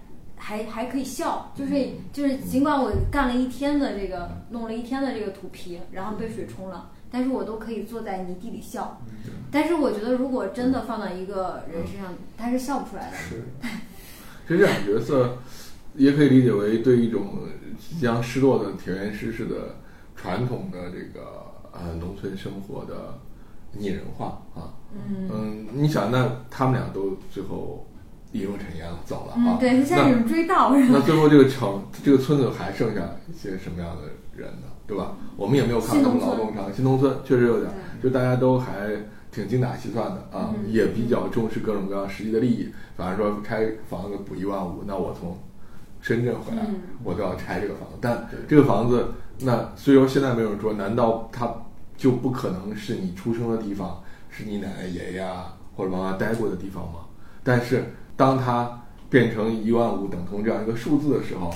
[0.46, 1.72] 还还可以笑，就是
[2.12, 9.00] 就是，尽管我干了一天的这个，弄了一天的这个土皮，然后被水冲了，但是我都可以坐在泥地里笑。
[9.50, 13.16] 但是我觉得，如果真的放到一个人身上，他是笑不出来的。
[13.26, 13.42] 是，
[14.46, 15.38] 其实这两个角色
[15.94, 17.26] 也可以理解为对一种
[17.78, 19.76] 即将失落的田园诗式的
[20.14, 23.18] 传统的这个呃农村生活的
[23.72, 24.76] 拟人化啊。
[24.92, 27.86] 嗯嗯，你想，那他们俩都最后。
[28.34, 29.56] 引入尘烟了，走了啊！
[29.60, 30.76] 对，现在有人追悼。
[30.90, 34.02] 那最后这个城，这个村子还剩下一些什么样的
[34.36, 34.66] 人呢？
[34.88, 35.16] 对吧？
[35.36, 36.70] 我们也没有看他们劳动场。
[36.72, 37.70] 新农村确实有点，
[38.02, 38.90] 就大家都还
[39.30, 42.68] 挺精打细算的啊，也比较重视各种各样实际的利益。
[42.96, 45.38] 反正说拆房子补一万五，那我从
[46.00, 46.66] 深圳回来，
[47.04, 47.94] 我都要拆这个房子。
[48.00, 51.48] 但这个房子，那虽说现在没有人说，难道它
[51.96, 56.98] 就不可能是你出生的地方，是你奶奶爷爷啊或者妈妈待过的地方吗？
[57.44, 57.84] 但是。
[58.16, 61.52] 当他变成一万五等同这样一个数字的时候，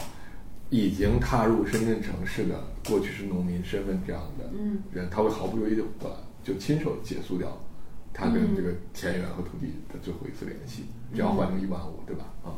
[0.71, 2.55] 已经踏入深圳城市的
[2.89, 4.45] 过去是农民身份这样的
[4.93, 5.83] 人，他会毫不犹豫的
[6.45, 7.49] 就亲手结束掉
[8.13, 12.25] 他跟这个田园和土地的最后一次联系，只要换成一万五，对吧？
[12.45, 12.53] 啊，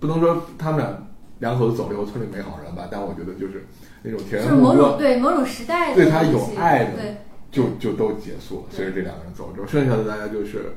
[0.00, 1.06] 不能说他们俩
[1.40, 3.64] 两口子走了以后村里没好人吧，但我觉得就是
[4.02, 7.16] 那种田园对，某种，对某种时代对他有爱的，
[7.50, 8.66] 就就都结束了。
[8.70, 10.72] 随着这两个人走之后，剩下的大家就是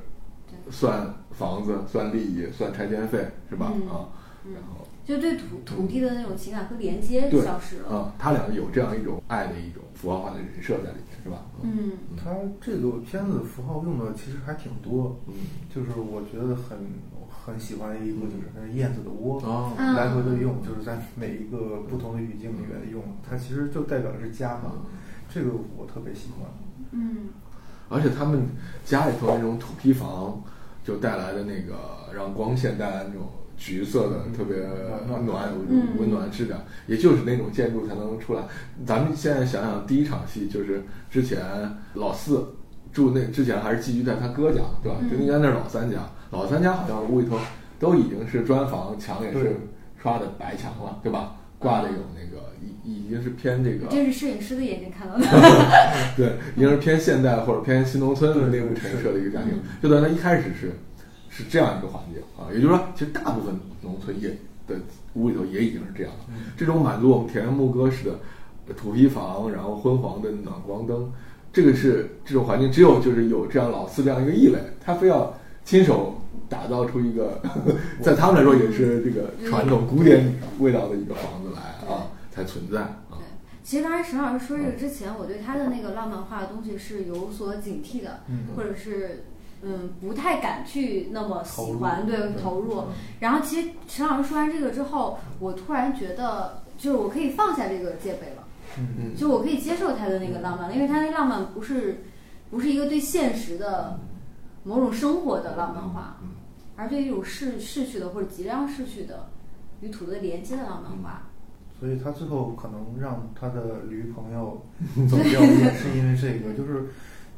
[0.71, 1.13] 算。
[1.37, 3.67] 房子算利益，算拆迁费，是吧？
[3.67, 4.09] 啊，
[4.43, 7.95] 然后就对土土地的那种情感和连接消失了。
[7.95, 11.45] 啊，他俩有这样一种爱的一种符号化的人设在里面，是吧？
[11.61, 15.19] 嗯，他这个片子符号用的其实还挺多。
[15.27, 15.33] 嗯，
[15.69, 16.75] 就是我觉得很
[17.29, 19.39] 很喜欢一个，就是那燕子的窝，
[19.77, 24.71] 来回的用，就是在每一个不同的语境里面用，它其实就代表的是家嘛。
[25.31, 26.49] 这个我特别喜欢。
[26.93, 27.29] 嗯，
[27.89, 28.47] 而且他们
[28.83, 30.41] 家里头那种土坯房。
[30.87, 31.75] 就带来的那个
[32.15, 34.55] 让光线带来那种橘色的特别
[35.25, 35.51] 暖
[35.99, 38.43] 温暖质感，也就是那种建筑才能出来。
[38.85, 41.43] 咱们现在想想，第一场戏就是之前
[41.95, 42.55] 老四
[42.93, 44.97] 住那之前还是寄居在他哥家，对吧？
[45.11, 47.37] 就应该那是老三家，老三家好像屋里头
[47.77, 49.57] 都已经是砖房，墙也是
[50.01, 51.35] 刷的白墙了，对吧？
[51.59, 52.46] 挂的有那个
[52.87, 55.25] 已已经是偏这个，这是摄影师的眼睛看到的。
[56.15, 59.59] 对，已经是偏现代或者偏新农村的内部陈设的一个家庭。
[59.83, 60.71] 就在他一开始是
[61.29, 64.29] 是这样一个环境啊，也就是说，其实大部分农村也
[64.67, 64.75] 的
[65.13, 66.19] 屋里头也已经是这样了。
[66.55, 71.11] 这种满足我们田园牧歌式的土坯房，然后昏黄的暖光灯，
[71.51, 76.21] 这个是这种环境，只有就是有这样老四这样一个异类，他非要亲手。
[76.49, 77.41] 打造出一个，
[78.01, 81.61] 在他们来说也是这个传统古典味道的一个房子来
[81.93, 83.17] 啊，才存在对，
[83.63, 88.19] 其实刚才沈老师说这个之前，我对他的那个浪漫化的东西是有所警惕的，
[88.55, 89.25] 或者是
[89.63, 92.83] 嗯不太敢去那么喜欢对投入。
[93.21, 98.43] 然后其实沈老师说完这个之后，我突然觉得就是我可以放下这个戒备了，
[98.77, 102.03] 嗯嗯，就我可以接受他的那个浪漫，因为他那浪漫不是
[102.51, 103.99] 不是一个对现实的
[104.63, 106.17] 某种生活的浪漫化。
[106.79, 109.29] 而对一种逝逝去的或者即将逝去的
[109.81, 111.23] 与土的连接的浪漫化，
[111.79, 114.61] 所以他最后可能让他的驴朋友
[115.09, 116.85] 走掉， 也是因为这个，就是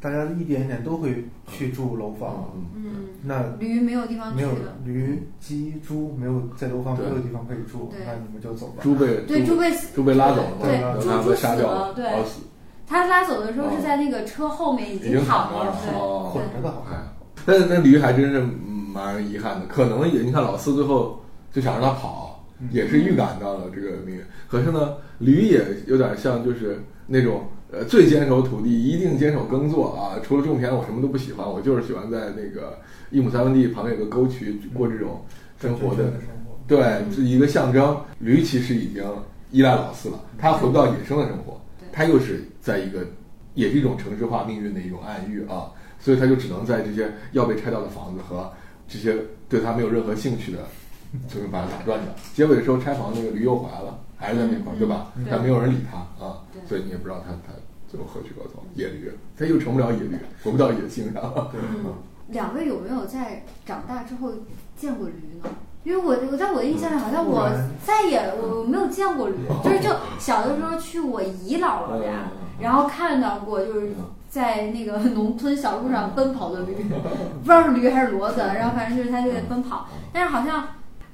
[0.02, 2.46] 大家一点一点都会去住楼房。
[2.76, 4.50] 嗯，那驴没有地方没有
[4.86, 8.82] 驴、鸡、猪没有在楼房没有地方可以住，那你们就走吧。
[8.82, 12.06] 猪被对猪被猪被拉走了，对猪猪死了，对，
[12.88, 15.76] 他拉走的时候是在那个车后面已经躺了，
[16.32, 17.08] 捆 着的，好看。
[17.46, 18.44] 那那驴还真是。
[18.92, 21.22] 蛮遗憾的，可能也你看老四最后
[21.54, 22.29] 就想让他跑，
[22.72, 24.22] 也是预感到了这个命运。
[24.48, 35.24] 可是呢，驴也有点像就是那种呃最坚守土地，一定坚守耕作啊，除了种田我什么都不喜欢，我就是喜欢在那个一亩三分地旁边有个沟渠过这种
[35.62, 36.14] 生活的。
[36.68, 36.80] 对，
[37.12, 37.98] 是一个象征。
[38.20, 39.04] 驴其实已经
[39.52, 41.60] 依赖老四了，它回不到野生的生活，
[41.92, 43.00] 它又是在一个
[43.56, 48.52] 也是一种城市化命运的一种暗喻啊，所以它就只能在这些要被拆掉的房子和
[48.88, 49.16] 这些
[49.48, 50.60] 对它没有任何兴趣的，
[51.28, 52.14] 就是把他打转的。
[52.34, 55.08] 结尾的时候拆房那个驴又回来了，还是在那块儿，对吧？
[55.30, 57.54] 但没有人理他啊，所以你也不知道他他
[57.88, 58.64] 最后何去何从。
[58.76, 61.24] 野驴，他又成不了野驴，活不到野性上。
[61.54, 61.94] 嗯，
[62.30, 64.32] 两位有没有在长大之后
[64.78, 65.50] 见过驴呢？
[65.86, 67.50] 因为我我在我的印象里，好像我
[67.84, 72.28] 再也我没有见过驴， 就是就小的时候去我姨姥姥家，
[72.60, 73.94] 然后看到过，就是
[74.30, 80.68] 在那个农村小路上奔跑的驴，不知道是驴还是骡子，然后反正就是它在奔跑，但是好像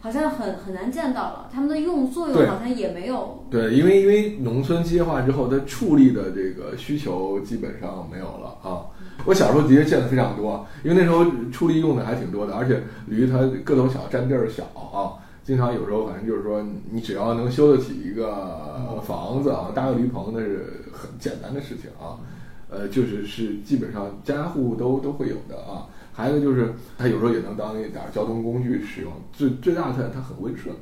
[0.06, 3.44] 好像很很难见到了，它们的用作用好像也没有。
[3.50, 8.86] 对，因为因为农村机械化之后，它畜力的这个需求基本上没有了啊。
[9.26, 22.22] 我小时候的确见的非常多，因为那时候畜力用的还挺多的，而且驴它个头小，占地儿小啊，经常有时候反正就是说，你只要能修得起一个房子啊，搭个驴棚那是很简单的事情啊，
[22.70, 25.90] 呃，就是是基本上家家户户都都会有的啊。
[26.16, 30.74] 还有就是它有时候也能当一点交通工具使用，最最大的特点它很温顺，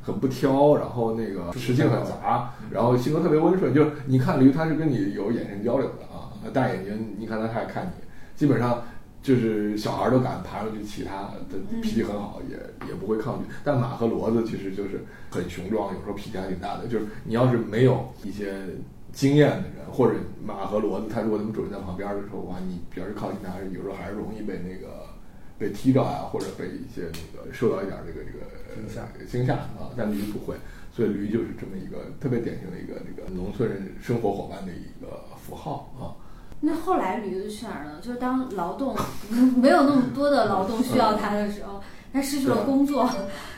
[0.00, 6.32] 很不挑，然后那个食性很杂，然后性格特别温顺，就是你看驴它是跟你有眼神交流的啊。
[6.52, 7.90] 大眼睛，你看他，他也看你。
[8.34, 8.82] 基本上
[9.22, 12.56] 就是小孩都敢爬上去骑它，的脾气很好，也
[12.88, 13.44] 也不会抗拒。
[13.62, 16.88] 但马和骡子其实就是很雄壮，有时候脾气还挺大的。
[16.88, 18.54] 就是你要是没有一些
[19.12, 25.06] 经验的人，或者马和骡子，它如果它们主人在旁边的时候，哇，你比较是靠近它，有时候还是容易被那个
[25.58, 29.92] 被踢到啊，或者被一些那个受到一点这个这个惊吓惊吓啊。
[29.96, 30.56] 但驴不会，
[30.92, 36.16] 所以驴就是这么一个特别典型的一个这个农村人生活伙伴的一个符号啊。
[36.64, 38.00] 那后来驴子去哪儿了？
[38.00, 38.96] 就是当劳动
[39.60, 43.08] 没有那么多的劳动需要它的时候，它失去了工作。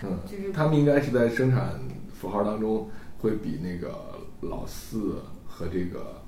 [0.02, 1.78] 嗯，就是他们应该是在生产
[2.12, 2.88] 符号当中
[3.18, 3.94] 会比那个
[4.40, 5.22] 老四
[5.54, 6.20] 和这个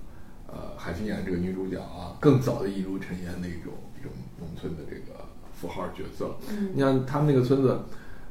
[0.46, 5.18] 呃海清演这个女主角啊更早的一如陈岩的一种一种农村的这个
[5.52, 6.36] 符号角色。
[6.48, 7.76] 嗯，你像他们那个村子，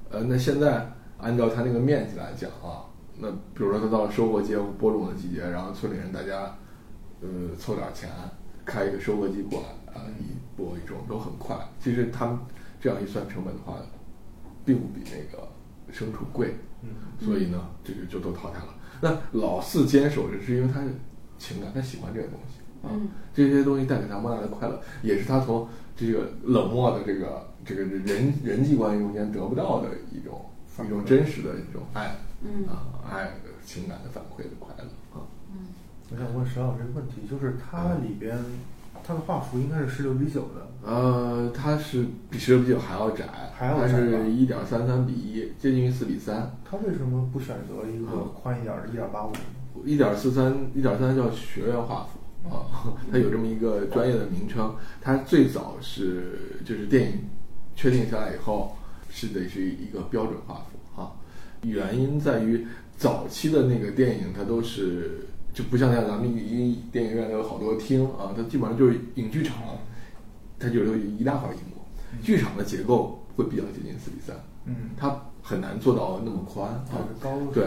[0.09, 6.55] 呃，那现在按照它那个面积来讲啊，那比如说它到了收获节播种的季节，然后村里人大家。
[7.21, 8.09] 呃，凑点钱，
[8.65, 11.55] 开一个收割机过来啊，一播一种都很快。
[11.79, 12.37] 其实他们
[12.79, 13.77] 这样一算成本的话，
[14.65, 15.47] 并不比那个
[15.91, 16.89] 牲畜贵，嗯，
[17.25, 18.75] 所以呢，这个就都淘汰了。
[19.01, 20.81] 那老四坚守着，是因为他
[21.37, 22.89] 情感，他喜欢这个东西啊，
[23.33, 30.45] 这些东西带给他莫大的快乐，也是他从这个冷漠的这个这个人人际关系中间得不到的一种
[30.85, 32.67] 一种真实的一种爱，嗯。
[32.67, 33.31] 啊，爱
[33.65, 35.25] 情感的反馈的快乐啊。
[36.11, 38.37] 我想问石老师一个问题，就是它里边
[39.07, 46.51] 它的画幅应该是十六比九的，呃，它是比十六比九还要窄，还要窄，是一点三三比一，接近于四比三。
[46.67, 49.31] 它为什么不选择一个宽一点的一点八五？
[49.85, 52.65] 一点四三，一点三叫学院画幅啊，
[53.11, 54.75] 它有这么一个专业的名称。
[54.99, 57.19] 它最早是就是电影
[57.75, 58.75] 确定下来以后，
[59.11, 61.11] 是得是一个标准画幅啊。
[61.61, 62.65] 原因在于
[62.97, 65.27] 早期的那个电影，它都是。
[65.55, 69.55] 就不像像咱们一电影院有好多厅啊，它基本上就是影剧场，
[70.59, 71.81] 它就有一大块荧幕。
[72.21, 76.83] 剧场的结构会比较接近四比三，嗯，它很难做到那么宽啊。
[77.21, 77.63] 高对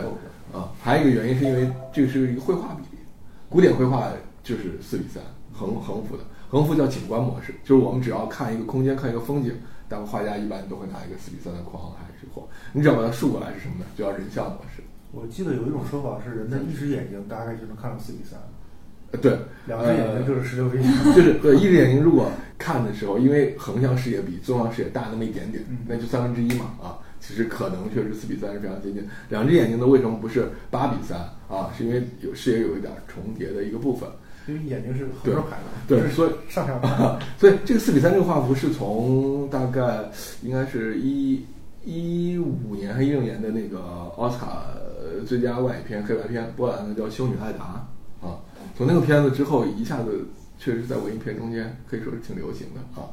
[0.52, 3.02] 啊，还有一个原因是因为这是一个绘画比例，
[3.48, 9.54] 古典绘画就是四比三横横幅的，横幅叫景观模式，就是我们只要看一个空间，看一个风景，
[9.88, 12.42] 但画家一般都会拿一个四比三的框还是画，
[12.74, 13.86] 你只要把它竖过来是什么呢？
[13.96, 14.82] 就叫人像模式。
[15.12, 18.38] 我记得有一种说法是，人的一只眼睛大概就能看到四比三。
[19.10, 21.12] 呃，对，两只眼睛就是十六比九。
[21.12, 29.02] 就是对，一只眼睛如果看的时候，因为横向视野比纵向视野大那么一点点，那就三分之一嘛啊，其实可能确实四比三是非常接近。
[29.30, 31.18] 两只眼睛的，为什么不是八比三
[31.48, 31.72] 啊？
[31.76, 34.08] 是因为有视野有一点重叠的一个部分。
[34.46, 37.18] 因为眼睛是横着排的，对，所以上下排。
[37.38, 40.04] 所以这个四比三这个画幅是从大概
[40.42, 41.44] 应该是一
[41.84, 43.78] 一五年还一六年的那个
[44.16, 44.64] 奥斯卡。
[45.00, 47.86] 呃，最佳外语片黑白片，波兰的叫《修女艾达》
[48.26, 48.40] 啊，
[48.76, 50.26] 从那个片子之后，一下子
[50.58, 53.08] 确实在文艺片中间可以说是挺流行的啊。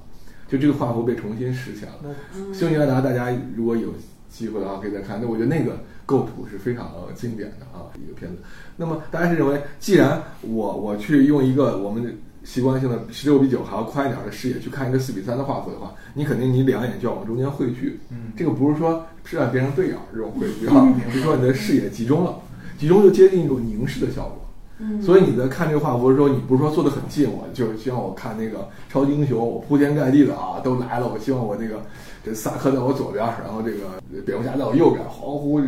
[0.47, 2.15] 就这个画幅被重新拾起来了，
[2.53, 3.93] 《修女艾达》大家如果有
[4.27, 8.41] 机会的话可以再看，那我觉得那个构图是非常经典的啊一个片子。
[8.75, 17.99] 那么大家是认为，既然我我去用一个我们习惯性的十六比九还要宽一点的视野去看一个四比三的画幅的话，你肯定你两眼就要往中间汇聚。
[18.11, 22.37] 嗯，这个不是说是让别人对眼这种汇聚啊，是说你的视野集中了，
[22.77, 24.41] 集中就接近一种凝视的效果。
[24.77, 31.81] 嗯，所以你在看这个画幅的时候，你不是说坐得很近，我就是希望我看那个超级英雄，我铺天盖地的啊都来了，我希望我那个
[32.23, 35.67] 这萨克在我左边，然后这个蝙蝠侠在我右边，恍惚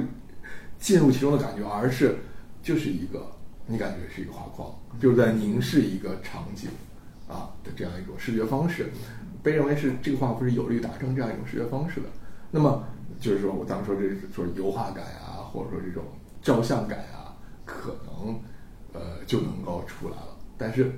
[0.78, 2.18] 进入其中的感觉，而是
[2.62, 3.26] 就是一个
[3.68, 6.70] 你感觉是一个画框，就是在凝视一个场景
[7.28, 8.90] 啊的这样一种视觉方式，
[9.44, 12.08] 被认为是这个画幅是有利于达成这样一种视觉方式的。
[12.50, 12.84] 那么
[13.20, 16.04] 就是说，我咱们说这说油画感啊，或者说这种
[16.42, 18.40] 照相感啊，可能
[18.94, 20.38] 呃就能够出来了。
[20.58, 20.92] 但是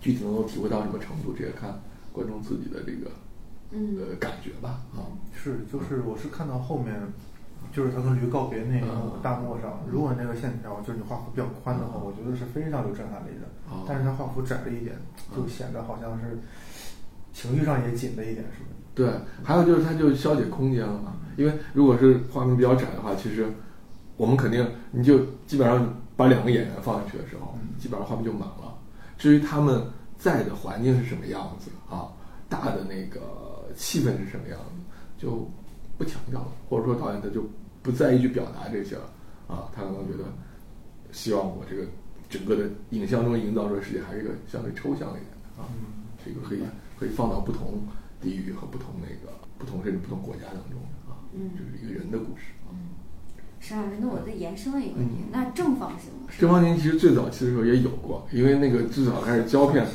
[0.00, 1.78] 具体能够体会到什么程度，这也看
[2.12, 3.10] 观众自己的这个
[3.72, 4.80] 呃感觉吧。
[4.94, 6.94] 啊，是，就是我是看到后面，
[7.72, 8.86] 就是他跟驴告别那个
[9.22, 13.46] 大漠上，如果那个线条就是你画幅比较宽的话，我觉得是非常有震撼力的。
[13.86, 14.96] 但是他画幅窄了一点，
[15.34, 16.38] 就显得好像是
[17.32, 18.70] 情绪上也紧了一点，是吧？
[18.94, 19.12] 对，
[19.44, 21.12] 还有就是它就消解空间了嘛。
[21.36, 23.46] 因为如果是画面比较窄的话，其实
[24.16, 28.74] 我们肯定你就基本上把两个演员放进去的时候，基本上画面就满了。
[29.16, 29.84] 至于他们
[30.16, 32.08] 在的环境是什么样子啊，
[32.48, 34.82] 大的那个气氛是什么样子，
[35.16, 35.48] 就
[35.98, 36.52] 不强调了。
[36.70, 37.44] 或者说导演他就
[37.82, 39.02] 不在意去表达这些了
[39.48, 40.24] 啊，他可能觉得
[41.12, 41.84] 希望我这个
[42.30, 45.68] 整个的影像中营造出的世界还是一个相对抽象一点的啊，
[46.24, 46.60] 这个可以
[46.98, 47.82] 可以放到不同
[48.20, 50.80] 地域和不同那个不同甚至不同国家当中。
[51.34, 52.96] 嗯，就是一个人的故事嗯，
[53.60, 56.32] 石老师，那我再延伸了一个问题，那正方形呢？
[56.38, 59.86] 正方形其实最早期的时候也有过，因为那个最早开始胶片，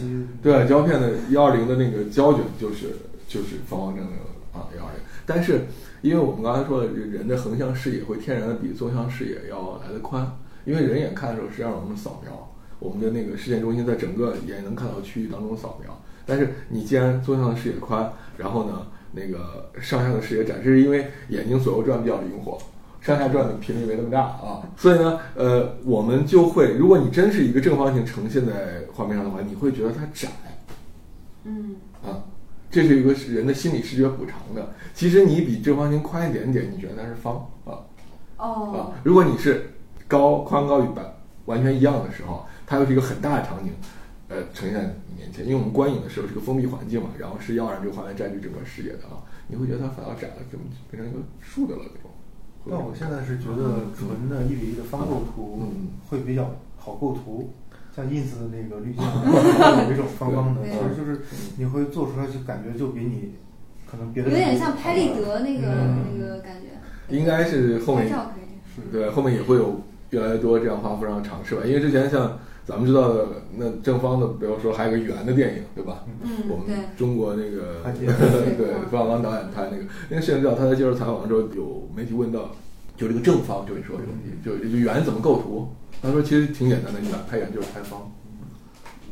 [0.43, 2.95] 对胶片的幺二零的那个胶卷就是
[3.27, 4.19] 就是方方正正的
[4.59, 5.01] 啊幺二零。
[5.25, 5.61] 但是
[6.01, 10.29] 因为我们刚才说的，人的横向视野会天然的比纵向视野要来的宽，
[10.65, 12.49] 因为人眼看的时候，实际上我们扫描
[12.79, 18.87] 我们的那个视线中心在整个眼能看到区域当中扫描，但是你既然纵向的视野宽，然后呢？
[19.15, 22.57] 那个上下的视野窄，这是，因为眼睛左右转比较灵活，
[22.99, 30.29] 上下转的频率没那么大啊，所以呢，呃，我们就会，如果你真是一个正方形呈现在画面上的话，你会觉得它窄，
[31.43, 31.75] 嗯，
[32.73, 34.73] 这是一个人的心理视觉补偿的。
[34.95, 37.85] 其实你比正方形宽一点点，你觉得它是方啊，
[38.37, 39.71] 哦，啊，如果你是
[40.07, 41.03] 高宽高与白
[41.45, 43.71] 完全一样的时候，它又是一个很大的场景。
[44.29, 52.09] 呃，呈现在你面前，因为我们观影的时候是个封闭环境嘛，然后是要让这个画面占据整个视野的啊，你会觉得它反而窄了，怎么变成一个竖的了那种。
[52.67, 55.61] 但我现在是觉得纯的一比一的方构图
[56.09, 57.53] 会比较好构图，
[57.95, 59.03] 像 ins 的那个滤镜
[59.87, 61.21] 有一种方方的，其实就是
[61.57, 63.33] 你会做出来就感觉就比你
[63.89, 65.67] 可能别的有点像拍立得那个
[66.11, 66.69] 那个感觉。
[67.15, 68.11] 应该是后面
[68.91, 69.81] 对后面也会有
[70.11, 72.39] 越来越多这样画幅上的尝试吧，因为之前像。
[72.65, 73.27] 咱们知道的
[73.57, 76.05] 那正方的，比如说还有个圆的电影，对吧？
[76.21, 76.65] 嗯，我们
[76.95, 82.51] 中国那个 对冯小刚导演拍那个，因为摄影指导他在接受采访的时候，有媒体问到，
[82.95, 85.67] 就这个正方，就你说这个问题，就就圆怎么构图？
[86.01, 88.11] 他说其实挺简单的，你把拍圆就是拍方，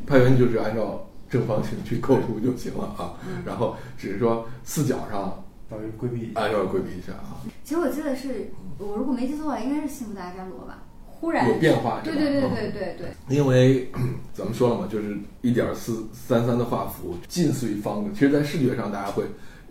[0.05, 3.13] 拍圆就是按照正方形去构图就行了啊。
[3.45, 7.39] 然后只是说四角上稍微规避，按照规避一下啊。
[7.63, 10.83] 其实我记得是我如果没记错的话，应该是《幸福大战罗》吧。
[11.05, 13.07] 忽然有变化，对对对对对对。
[13.29, 13.87] 因为
[14.33, 18.09] 咱们说了嘛，就是一点四三三的画幅近似于方的。
[18.11, 19.23] 其实，在视觉上，大家会，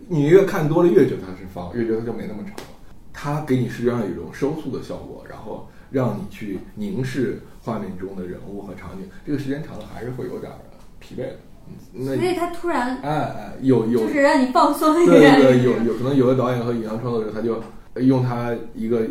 [0.07, 2.70] 你越看多了，越觉得它是方，越觉得它就没那么长了。
[3.21, 9.07] 它给你实际上有一种收束的效果，然后让你去凝视画面中的人物和场景。
[9.23, 10.51] 这个时间长了，还是会有点
[10.97, 12.03] 疲惫的。
[12.03, 15.39] 所以他突然，哎哎，有有，就是让你放松一点。
[15.39, 17.61] 对对，有有可能有的导演和影像创作者，他就
[18.01, 19.05] 用他一个。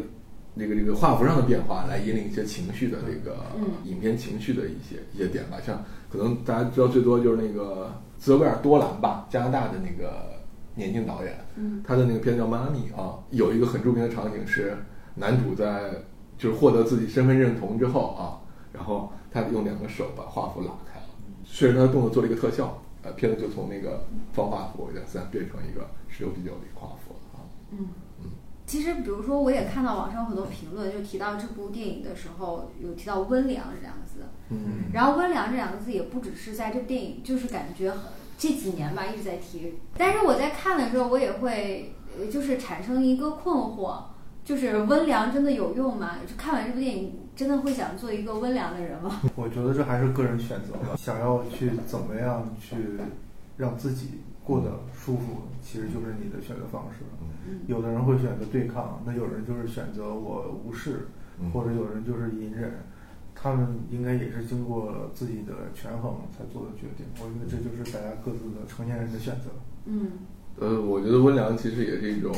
[0.58, 3.36] 这个这个画幅上的变化来引领一些情绪的这个
[3.84, 10.39] 影片情绪的一些一些点吧，像可能大家知道最多就是那个泽维尔多兰吧，加拿大的那个
[10.75, 11.37] 年轻导演，
[11.85, 14.77] 他的那个片叫《妈咪》啊，有一个很著名的场景是
[15.16, 15.91] 男主在
[16.39, 18.41] 就是获得自己身份认同之后啊，
[18.73, 21.07] 然后他用两个手把画幅拉开了，
[21.45, 27.89] 顺着他的动作做了一个特效，呃，片子就从那个方画幅在自然变成一个十六比九的画幅了啊，嗯。
[28.66, 34.21] 其实，比如说，我也看到网上很多评论，就提到这部电影的时候，有提到“温良”这两个字。
[34.51, 34.85] 嗯。
[34.93, 37.99] 然后“温良”这两个字也不只是在这部电影，就是感觉很
[38.41, 39.74] 这几年吧一直在提。
[39.99, 41.93] 但是我在看的时候，我也会
[42.32, 44.05] 就是产生一个困惑，
[44.43, 46.16] 就是“温良”真的有用吗？
[46.26, 49.20] 就看完这部电影，真的会想做一个温良的人吗？
[49.36, 50.97] 我觉得这还是个人选择吧。
[50.97, 52.76] 想要去怎么样去
[53.59, 57.05] 让自己过得舒服，其实就是你的选择方式。
[57.66, 61.09] 有的人会选择对抗，那有人就是选择我无视，
[61.53, 62.84] 或者有人就是隐忍，
[63.43, 67.07] 他们应该也是经过自己的权衡才做的决定。
[67.18, 69.51] 我觉得这就是大家各自的成年人的选择。
[69.86, 70.11] 嗯，
[70.59, 72.32] 呃，我觉得温良其实也是一种，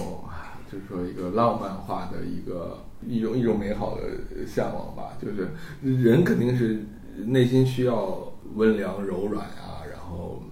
[0.71, 4.03] 就是说一个浪漫化的一个一种一种美好的
[4.47, 5.17] 向往吧。
[5.21, 5.49] 就是
[5.83, 6.85] 人肯定是
[7.27, 10.43] 内心需要温良柔软啊，然后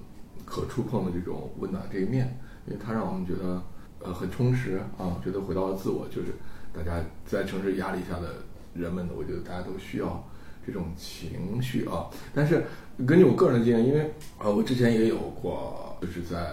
[0.45, 3.63] 可触碰的这种温暖这一面，因为它让我们觉得。
[4.03, 6.29] 呃，很充实啊，觉得回到了自我，就是
[6.73, 8.37] 大家在城市压力下的
[8.73, 10.27] 人们呢，我觉得大家都需要
[10.73, 12.07] 这种情绪啊。
[12.35, 12.65] 但是
[13.07, 14.03] 根据我个人的经验，因为
[14.39, 16.53] 啊，我之前也有过，就是在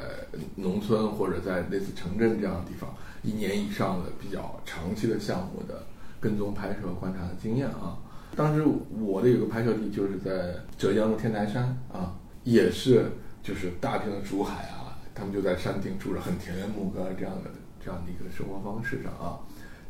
[0.55, 5.83] 农村或者在类似城镇这样的地方，一年以上的比较长期的项目的
[6.19, 7.97] 跟踪拍摄观察的经验啊。
[8.35, 8.63] 当时
[8.99, 13.11] 我的有个拍摄地就是在浙江的天台山啊，也是
[13.41, 17.49] 就是大片的竹海啊，他们就在山顶住着，很田园牧歌这样的
[17.83, 19.39] 这样的一个生活方式上啊，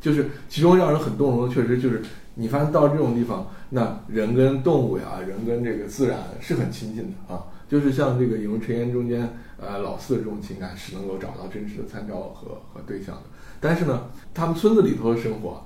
[0.00, 2.02] 就是其中让人很动容的，确实就是
[2.34, 9.28] 你发现到这种地方，那人跟动物呀，人跟这个自然是很亲近的啊，就是像这个《引入尘烟》中间，
[9.60, 13.22] 呃，老四的这种情感是能够找到真实的参照和和对象的，
[13.60, 15.64] 但是呢，他们村子里头的生活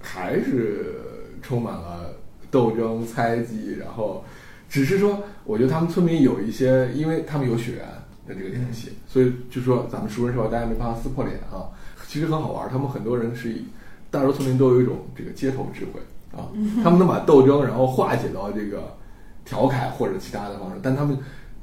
[0.00, 0.94] 还是
[1.42, 2.14] 充满了。
[2.52, 4.24] 斗争、猜忌，然后，
[4.68, 7.86] 只是说，我觉得他们村民有一些，因为他们有血缘
[8.26, 11.70] 的这个联系，所以就说咱们熟人说话，大家没办法撕破脸啊。
[12.10, 13.64] 其实很好玩，他们很多人是以，
[14.10, 16.00] 大多村民都有一种这个街头智慧
[16.36, 16.50] 啊，
[16.82, 18.96] 他们能把斗争然后化解到这个
[19.44, 21.16] 调侃或者其他的方式，但他们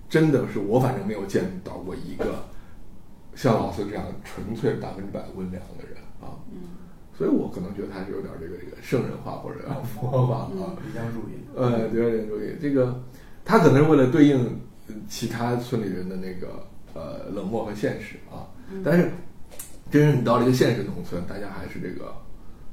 [0.08, 2.46] 真的是我反正没有见到过一个
[3.36, 6.40] 像老四这样纯粹百分之百温良的人啊。
[7.18, 11.44] 所以我可能觉得他是有点这个这个圣人化或者 佛化啊，比较注意。
[11.58, 12.56] 呃，理想主义。
[12.62, 13.04] 这个
[13.44, 14.62] 他可能是为了对应
[15.10, 18.48] 其他村里人的那个呃冷漠和现实啊。
[18.82, 19.12] 但是，
[19.90, 22.14] 真是你到了一个现实农村，大家还是这个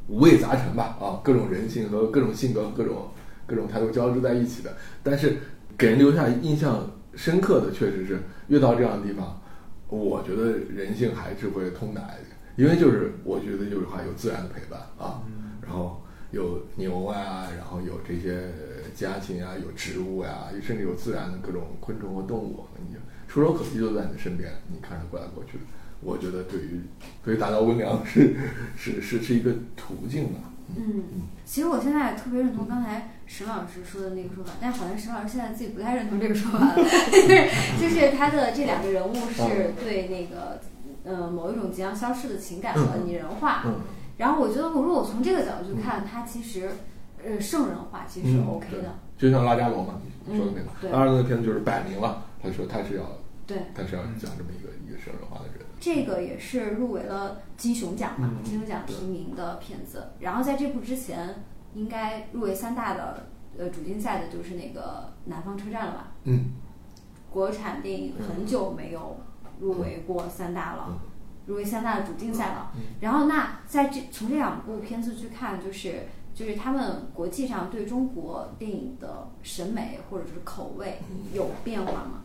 [0.08, 3.08] 五味杂陈吧啊，各种人性和各种性格、各种
[3.46, 4.76] 各种态度交织在一起的。
[5.02, 5.36] 但是
[5.78, 9.40] 给人留下印象深刻的，确实是越到这样的地方，
[9.88, 12.34] 我觉得人性还是会通达一点。
[12.56, 15.22] 因为就是我觉得就是话有自然的陪伴啊，
[15.60, 18.52] 然后有牛啊，然后有这些
[18.94, 25.64] 家禽啊，有植物呀，甚至有自然的各种昆虫和动物，你就触手可及就在你的身边，你看着过来过去的。
[26.04, 26.80] 我觉得对于
[27.24, 28.36] 对于达到温良是
[28.76, 30.40] 是是是一个途径吧。
[30.76, 31.04] 嗯，
[31.44, 37.50] 其实我现在特别认同刚才沈老师说的那个说法，但好像沈老师现在自己不太认同这个说法了， 就是
[37.80, 40.60] 就是他的这两个人物是对那个。
[41.06, 43.62] 呃，某一种即将消失的情感和拟人化，
[44.16, 46.66] 然后我觉得，如果我从这个角度去看，他其实，
[47.22, 48.94] 呃，圣人化其实是 OK 的。
[49.18, 53.02] 就像拉加罗嘛，你说的那个，拉加罗那片子就是摆明了，他说他是要，
[53.46, 55.53] 对，他是要讲这么一个一个圣人化的人。
[55.84, 60.12] 这个也是入围了金熊奖嘛，金熊奖提名的片子。
[60.20, 63.26] 然后在这部之前，应该入围三大的
[63.58, 66.12] 呃主竞赛的就是那个南方车站了吧？
[66.22, 66.52] 嗯，
[67.30, 69.18] 国产电影很久没有。
[69.60, 70.98] 入围过三大了，
[71.46, 72.72] 入围三大的主竞赛了。
[73.00, 80.98] 然后，那在这从这两部片子去看，就是就是他们国际上对中国电影的审美或者是口味
[81.32, 82.24] 有变化吗？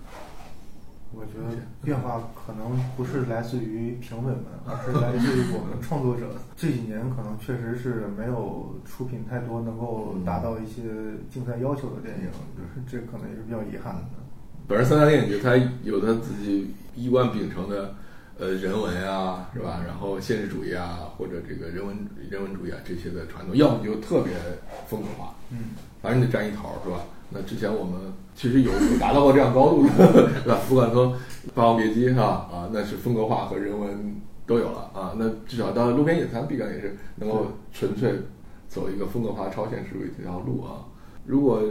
[1.83, 6.27] 变化可能不是来自于评委们， 而是来自于我们创作者。
[6.55, 10.83] 这几年可能确实是没有出品太多能够达到一些
[11.31, 14.01] 竞赛要求的电影，就是这可能也是比较遗憾的。
[14.67, 16.73] 本身三大电影节它有它自己。
[16.95, 17.95] 一贯秉承的，
[18.37, 19.79] 呃，人文啊，是吧？
[19.87, 21.95] 然后现实主义啊，或者这个人文
[22.29, 24.33] 人文主义啊这些的传统，要么就特别
[24.85, 25.57] 风格化，嗯，
[26.01, 26.99] 反正你得占一头，是吧？
[27.29, 27.99] 那之前我们
[28.35, 29.91] 其实有有达到过这样高度的，
[30.43, 30.59] 对吧？
[30.67, 31.13] 不管从
[31.53, 32.49] 《霸王别姬》是吧？
[32.51, 34.15] 啊，那是风格化和人文
[34.45, 35.13] 都有了啊。
[35.17, 38.13] 那至少到《路边野餐》，必然也是能够纯粹
[38.67, 40.85] 走一个风格化超现实主义这条路啊。
[41.25, 41.61] 如果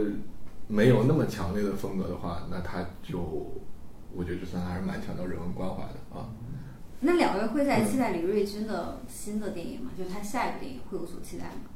[0.67, 3.47] 没有那么强烈的风格的话，那他就。
[4.11, 6.25] 我觉得这算还是蛮强调人文关怀的啊。
[7.01, 9.91] 那两位会在期待李瑞军的新的电影吗？
[9.95, 11.69] 就是他下一部电影会有所期待吗？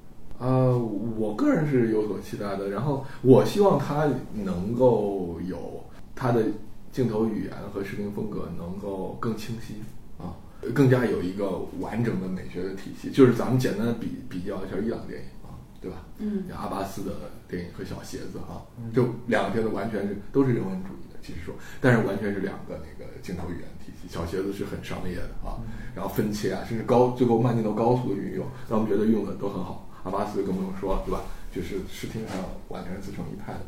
[0.43, 0.77] 呃，
[1.17, 2.69] 我个人是有所期待的。
[2.69, 5.81] 然后我希望他能够有
[6.13, 6.43] 他的
[6.91, 9.75] 镜头语言和视听风格能够更清晰
[10.17, 10.35] 啊，
[10.75, 13.09] 更加有一个完整的美学的体系。
[13.09, 16.05] 就是咱们简单的比比较一下伊朗电影啊，对吧？
[16.17, 16.43] 嗯。
[16.53, 17.11] 阿巴斯的
[17.47, 18.61] 电影和小鞋子啊，
[18.93, 21.19] 就两个片子完全是都是人文主义的。
[21.21, 24.13] 其实说，但是完全是两个那个镜头语言体系。
[24.13, 25.55] 小鞋子是很商业的啊，
[25.95, 29.89] 然后分切啊，甚至高最后慢镜头高速的运用，让我们觉得用的都很好。
[30.03, 31.21] 阿巴斯更不用说，对吧？
[31.53, 32.37] 就是视听上
[32.69, 33.59] 完全是自成一派的。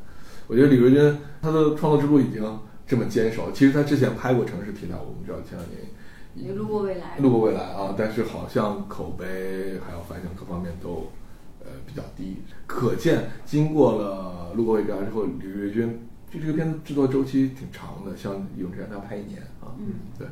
[0.47, 3.51] 我觉得李瑞军他的创作之路已经这么坚守。
[3.51, 5.69] 其实他之前拍过城市题材，我们知道前两
[6.33, 11.11] 年路过未来，路过未来啊，但是好像口碑还有反响各方面都
[11.61, 12.37] 呃比较低。
[12.67, 16.07] 可见经过了路过未来之后，李瑞军。
[16.33, 19.71] 就这个片子制作周期挺长的，像《永志》他要拍一年啊。
[19.77, 20.27] 嗯，对，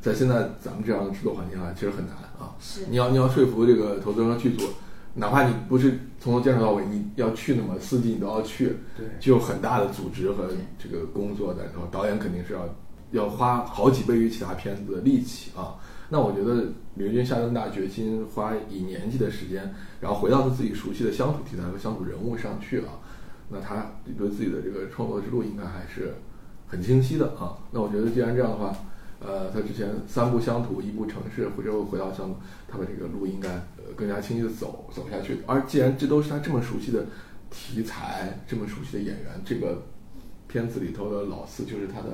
[0.00, 2.54] 在现在咱们这样的制作环境下，其实很难啊。
[2.60, 4.68] 是，你要你要说服这个投资人和剧组，
[5.18, 10.48] 哪怕你不是从头坚持到尾，你要去那么四季你都要去，对，就有很大的组织和
[10.78, 11.86] 这个工作在里头。
[11.90, 12.68] 导演肯定是要
[13.10, 15.74] 要花好几倍于其他片子的力气啊。
[16.08, 22.96] 那我觉得李维军下这么大决心，花以年纪的时间，然后回到他自己熟悉的乡土题材和乡土人物上去啊，
[23.50, 26.14] 那他对自己的这个创作之路应该还是
[26.66, 27.58] 很清晰的啊。
[27.70, 28.74] 那我觉得既然这样的话，
[29.20, 32.36] 呃，他之前三步乡土，一步城市，或者回到乡土，
[32.68, 35.38] 他把这个路应该呃更加清晰的走走下去。
[35.46, 37.06] 而既然这都是他这么熟悉的
[37.50, 39.82] 题材，这么熟悉的演员，这个
[40.46, 42.10] 片子里头的老四就是他的，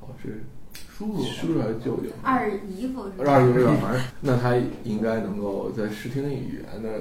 [0.00, 0.44] 哦是。
[0.74, 2.10] 叔叔，叔叔还是舅舅？
[2.22, 3.32] 二姨夫是吧？
[3.32, 7.00] 二姨夫，反正那他应该能够在视听语言的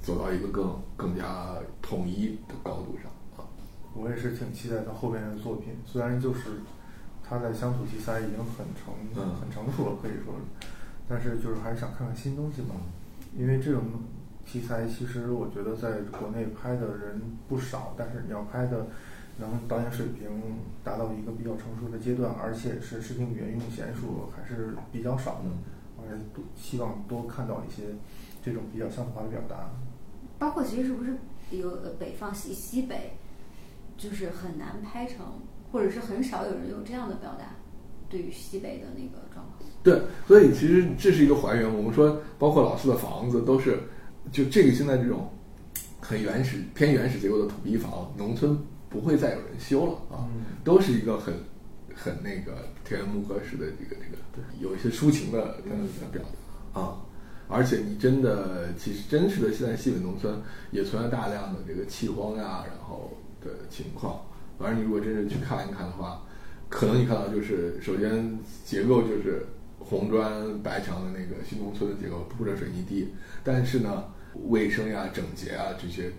[0.00, 3.48] 走到一个更更加统一的高度上啊。
[3.94, 6.40] 我也是挺期待他后边的作品，虽然就是
[7.32, 8.92] 他在乡土题材已经很成
[9.40, 10.34] 很成熟了，可以说，
[11.08, 12.74] 但是就是还是想看看新东西嘛。
[13.34, 13.82] 因为这种
[14.44, 18.86] 题材其实我觉得在国内拍的人不少，但是你要拍的。
[19.38, 20.28] 能导演水平
[20.84, 25.44] 达到一个比较成熟的阶段，而且是视听语言用娴熟，还是比较少的。
[25.96, 27.94] 我还是多希望多看到一些
[28.44, 29.70] 这种比较乡土化的表达。
[30.38, 31.16] 包括其实是不是
[31.50, 33.14] 有北方西西北，
[33.96, 35.24] 就是很难拍成，
[35.72, 37.56] 或者是很少有人有这样的表达，
[38.08, 39.68] 对于西北的那个状况。
[39.82, 41.74] 对，所以其实这是一个还原。
[41.74, 43.80] 我们说，包括老四的房子都是，
[44.30, 45.28] 就这个现在这种
[46.00, 48.56] 很原始、偏原始结构的土坯房，农村。
[48.92, 50.28] 不会再有人修了啊，
[50.62, 51.32] 都是一个很
[51.94, 55.70] 很那个田园牧歌式的这个这个，有一些抒情的的
[56.12, 56.22] 表
[56.74, 57.00] 达啊。
[57.48, 60.38] 而且你真的，其实真实的现在西北农村
[60.72, 63.10] 也存在大量的这个弃荒呀，然后
[63.40, 64.20] 的情况。
[64.62, 66.22] 反正你如果真是去看一看的话，
[66.68, 69.44] 可能你看到就是首先结构就是
[69.80, 74.04] 红砖白墙的那个新农村的结构，铺着水泥地，但是呢，
[74.48, 76.12] 卫生呀、整洁啊这些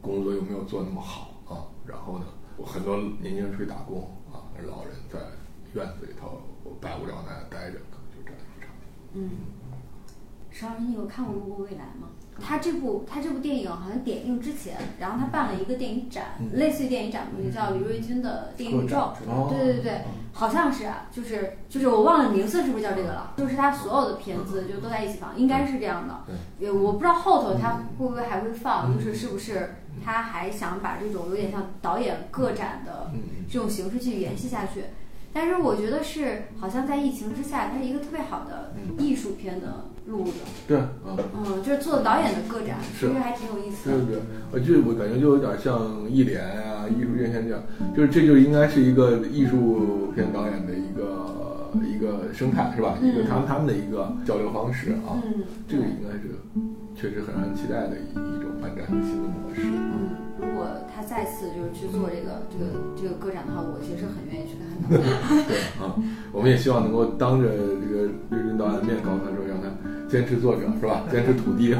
[0.00, 1.28] 工作又没有做那么好。
[1.50, 2.26] 啊，然后呢，
[2.64, 5.18] 很多年轻人出去打工啊，老人在
[5.74, 6.40] 院子里头
[6.80, 8.86] 百无聊赖待着，可能就这样一个场景。
[9.14, 9.30] 嗯，
[10.52, 12.10] 邵老师，你有看过《路过未来》吗？
[12.42, 19.12] 他这部他这部电影好像点映之前，然后他办了一个电影展，类似于电影展，就叫李瑞军的电影宇宙。
[19.50, 20.00] 对对对，
[20.32, 23.34] 好像是啊，就是就是我忘了名字是不是叫这个了？
[23.36, 26.24] 就是他所有的片子就都在一起放，应该是这样的。
[26.58, 29.74] 也，我不知道后头他会不会还会放，就是是不是
[30.04, 33.10] 他还想把这种有点像导演个展的
[33.50, 34.84] 这种形式去延续下去？
[35.32, 39.86] 但是我觉得是好像在疫情之下，它是一个特别好的艺术片的。
[40.06, 40.32] 路子
[40.66, 40.76] 对，
[41.06, 43.90] 嗯嗯，就是做导演的个展，其实还挺有意思。
[43.90, 47.62] 对对对，我就我感觉就有点像艺联啊、艺术院线这样，
[47.94, 52.98] 就是这就应该是一个艺术片导演的一个一个生态，是吧？
[53.00, 55.22] 一个他们他们的一个交流方式啊，
[55.68, 56.34] 这个应该是
[57.00, 59.62] 确实很让人期待的一一种发展的新的模式。
[59.64, 65.00] 嗯，如果他再次就是去做这个这个这个个展的话，我其实很愿意去看的。
[65.48, 65.96] 对啊，
[66.32, 69.68] 我们也希望能够当着这个瑞军导演的面告诉他说，让他。
[70.10, 71.04] 坚持作者是吧？
[71.08, 71.68] 坚持土地，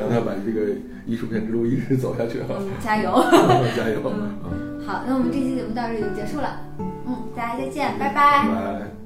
[0.00, 0.72] 让他把这个
[1.04, 2.40] 艺术片之路一直走下去。
[2.48, 3.12] 嗯，加油，
[3.76, 4.00] 加油。
[4.06, 6.58] 嗯，好，那我们这期节目到这里就结束了。
[7.06, 8.48] 嗯，大家再见，拜拜。
[8.48, 8.99] 拜。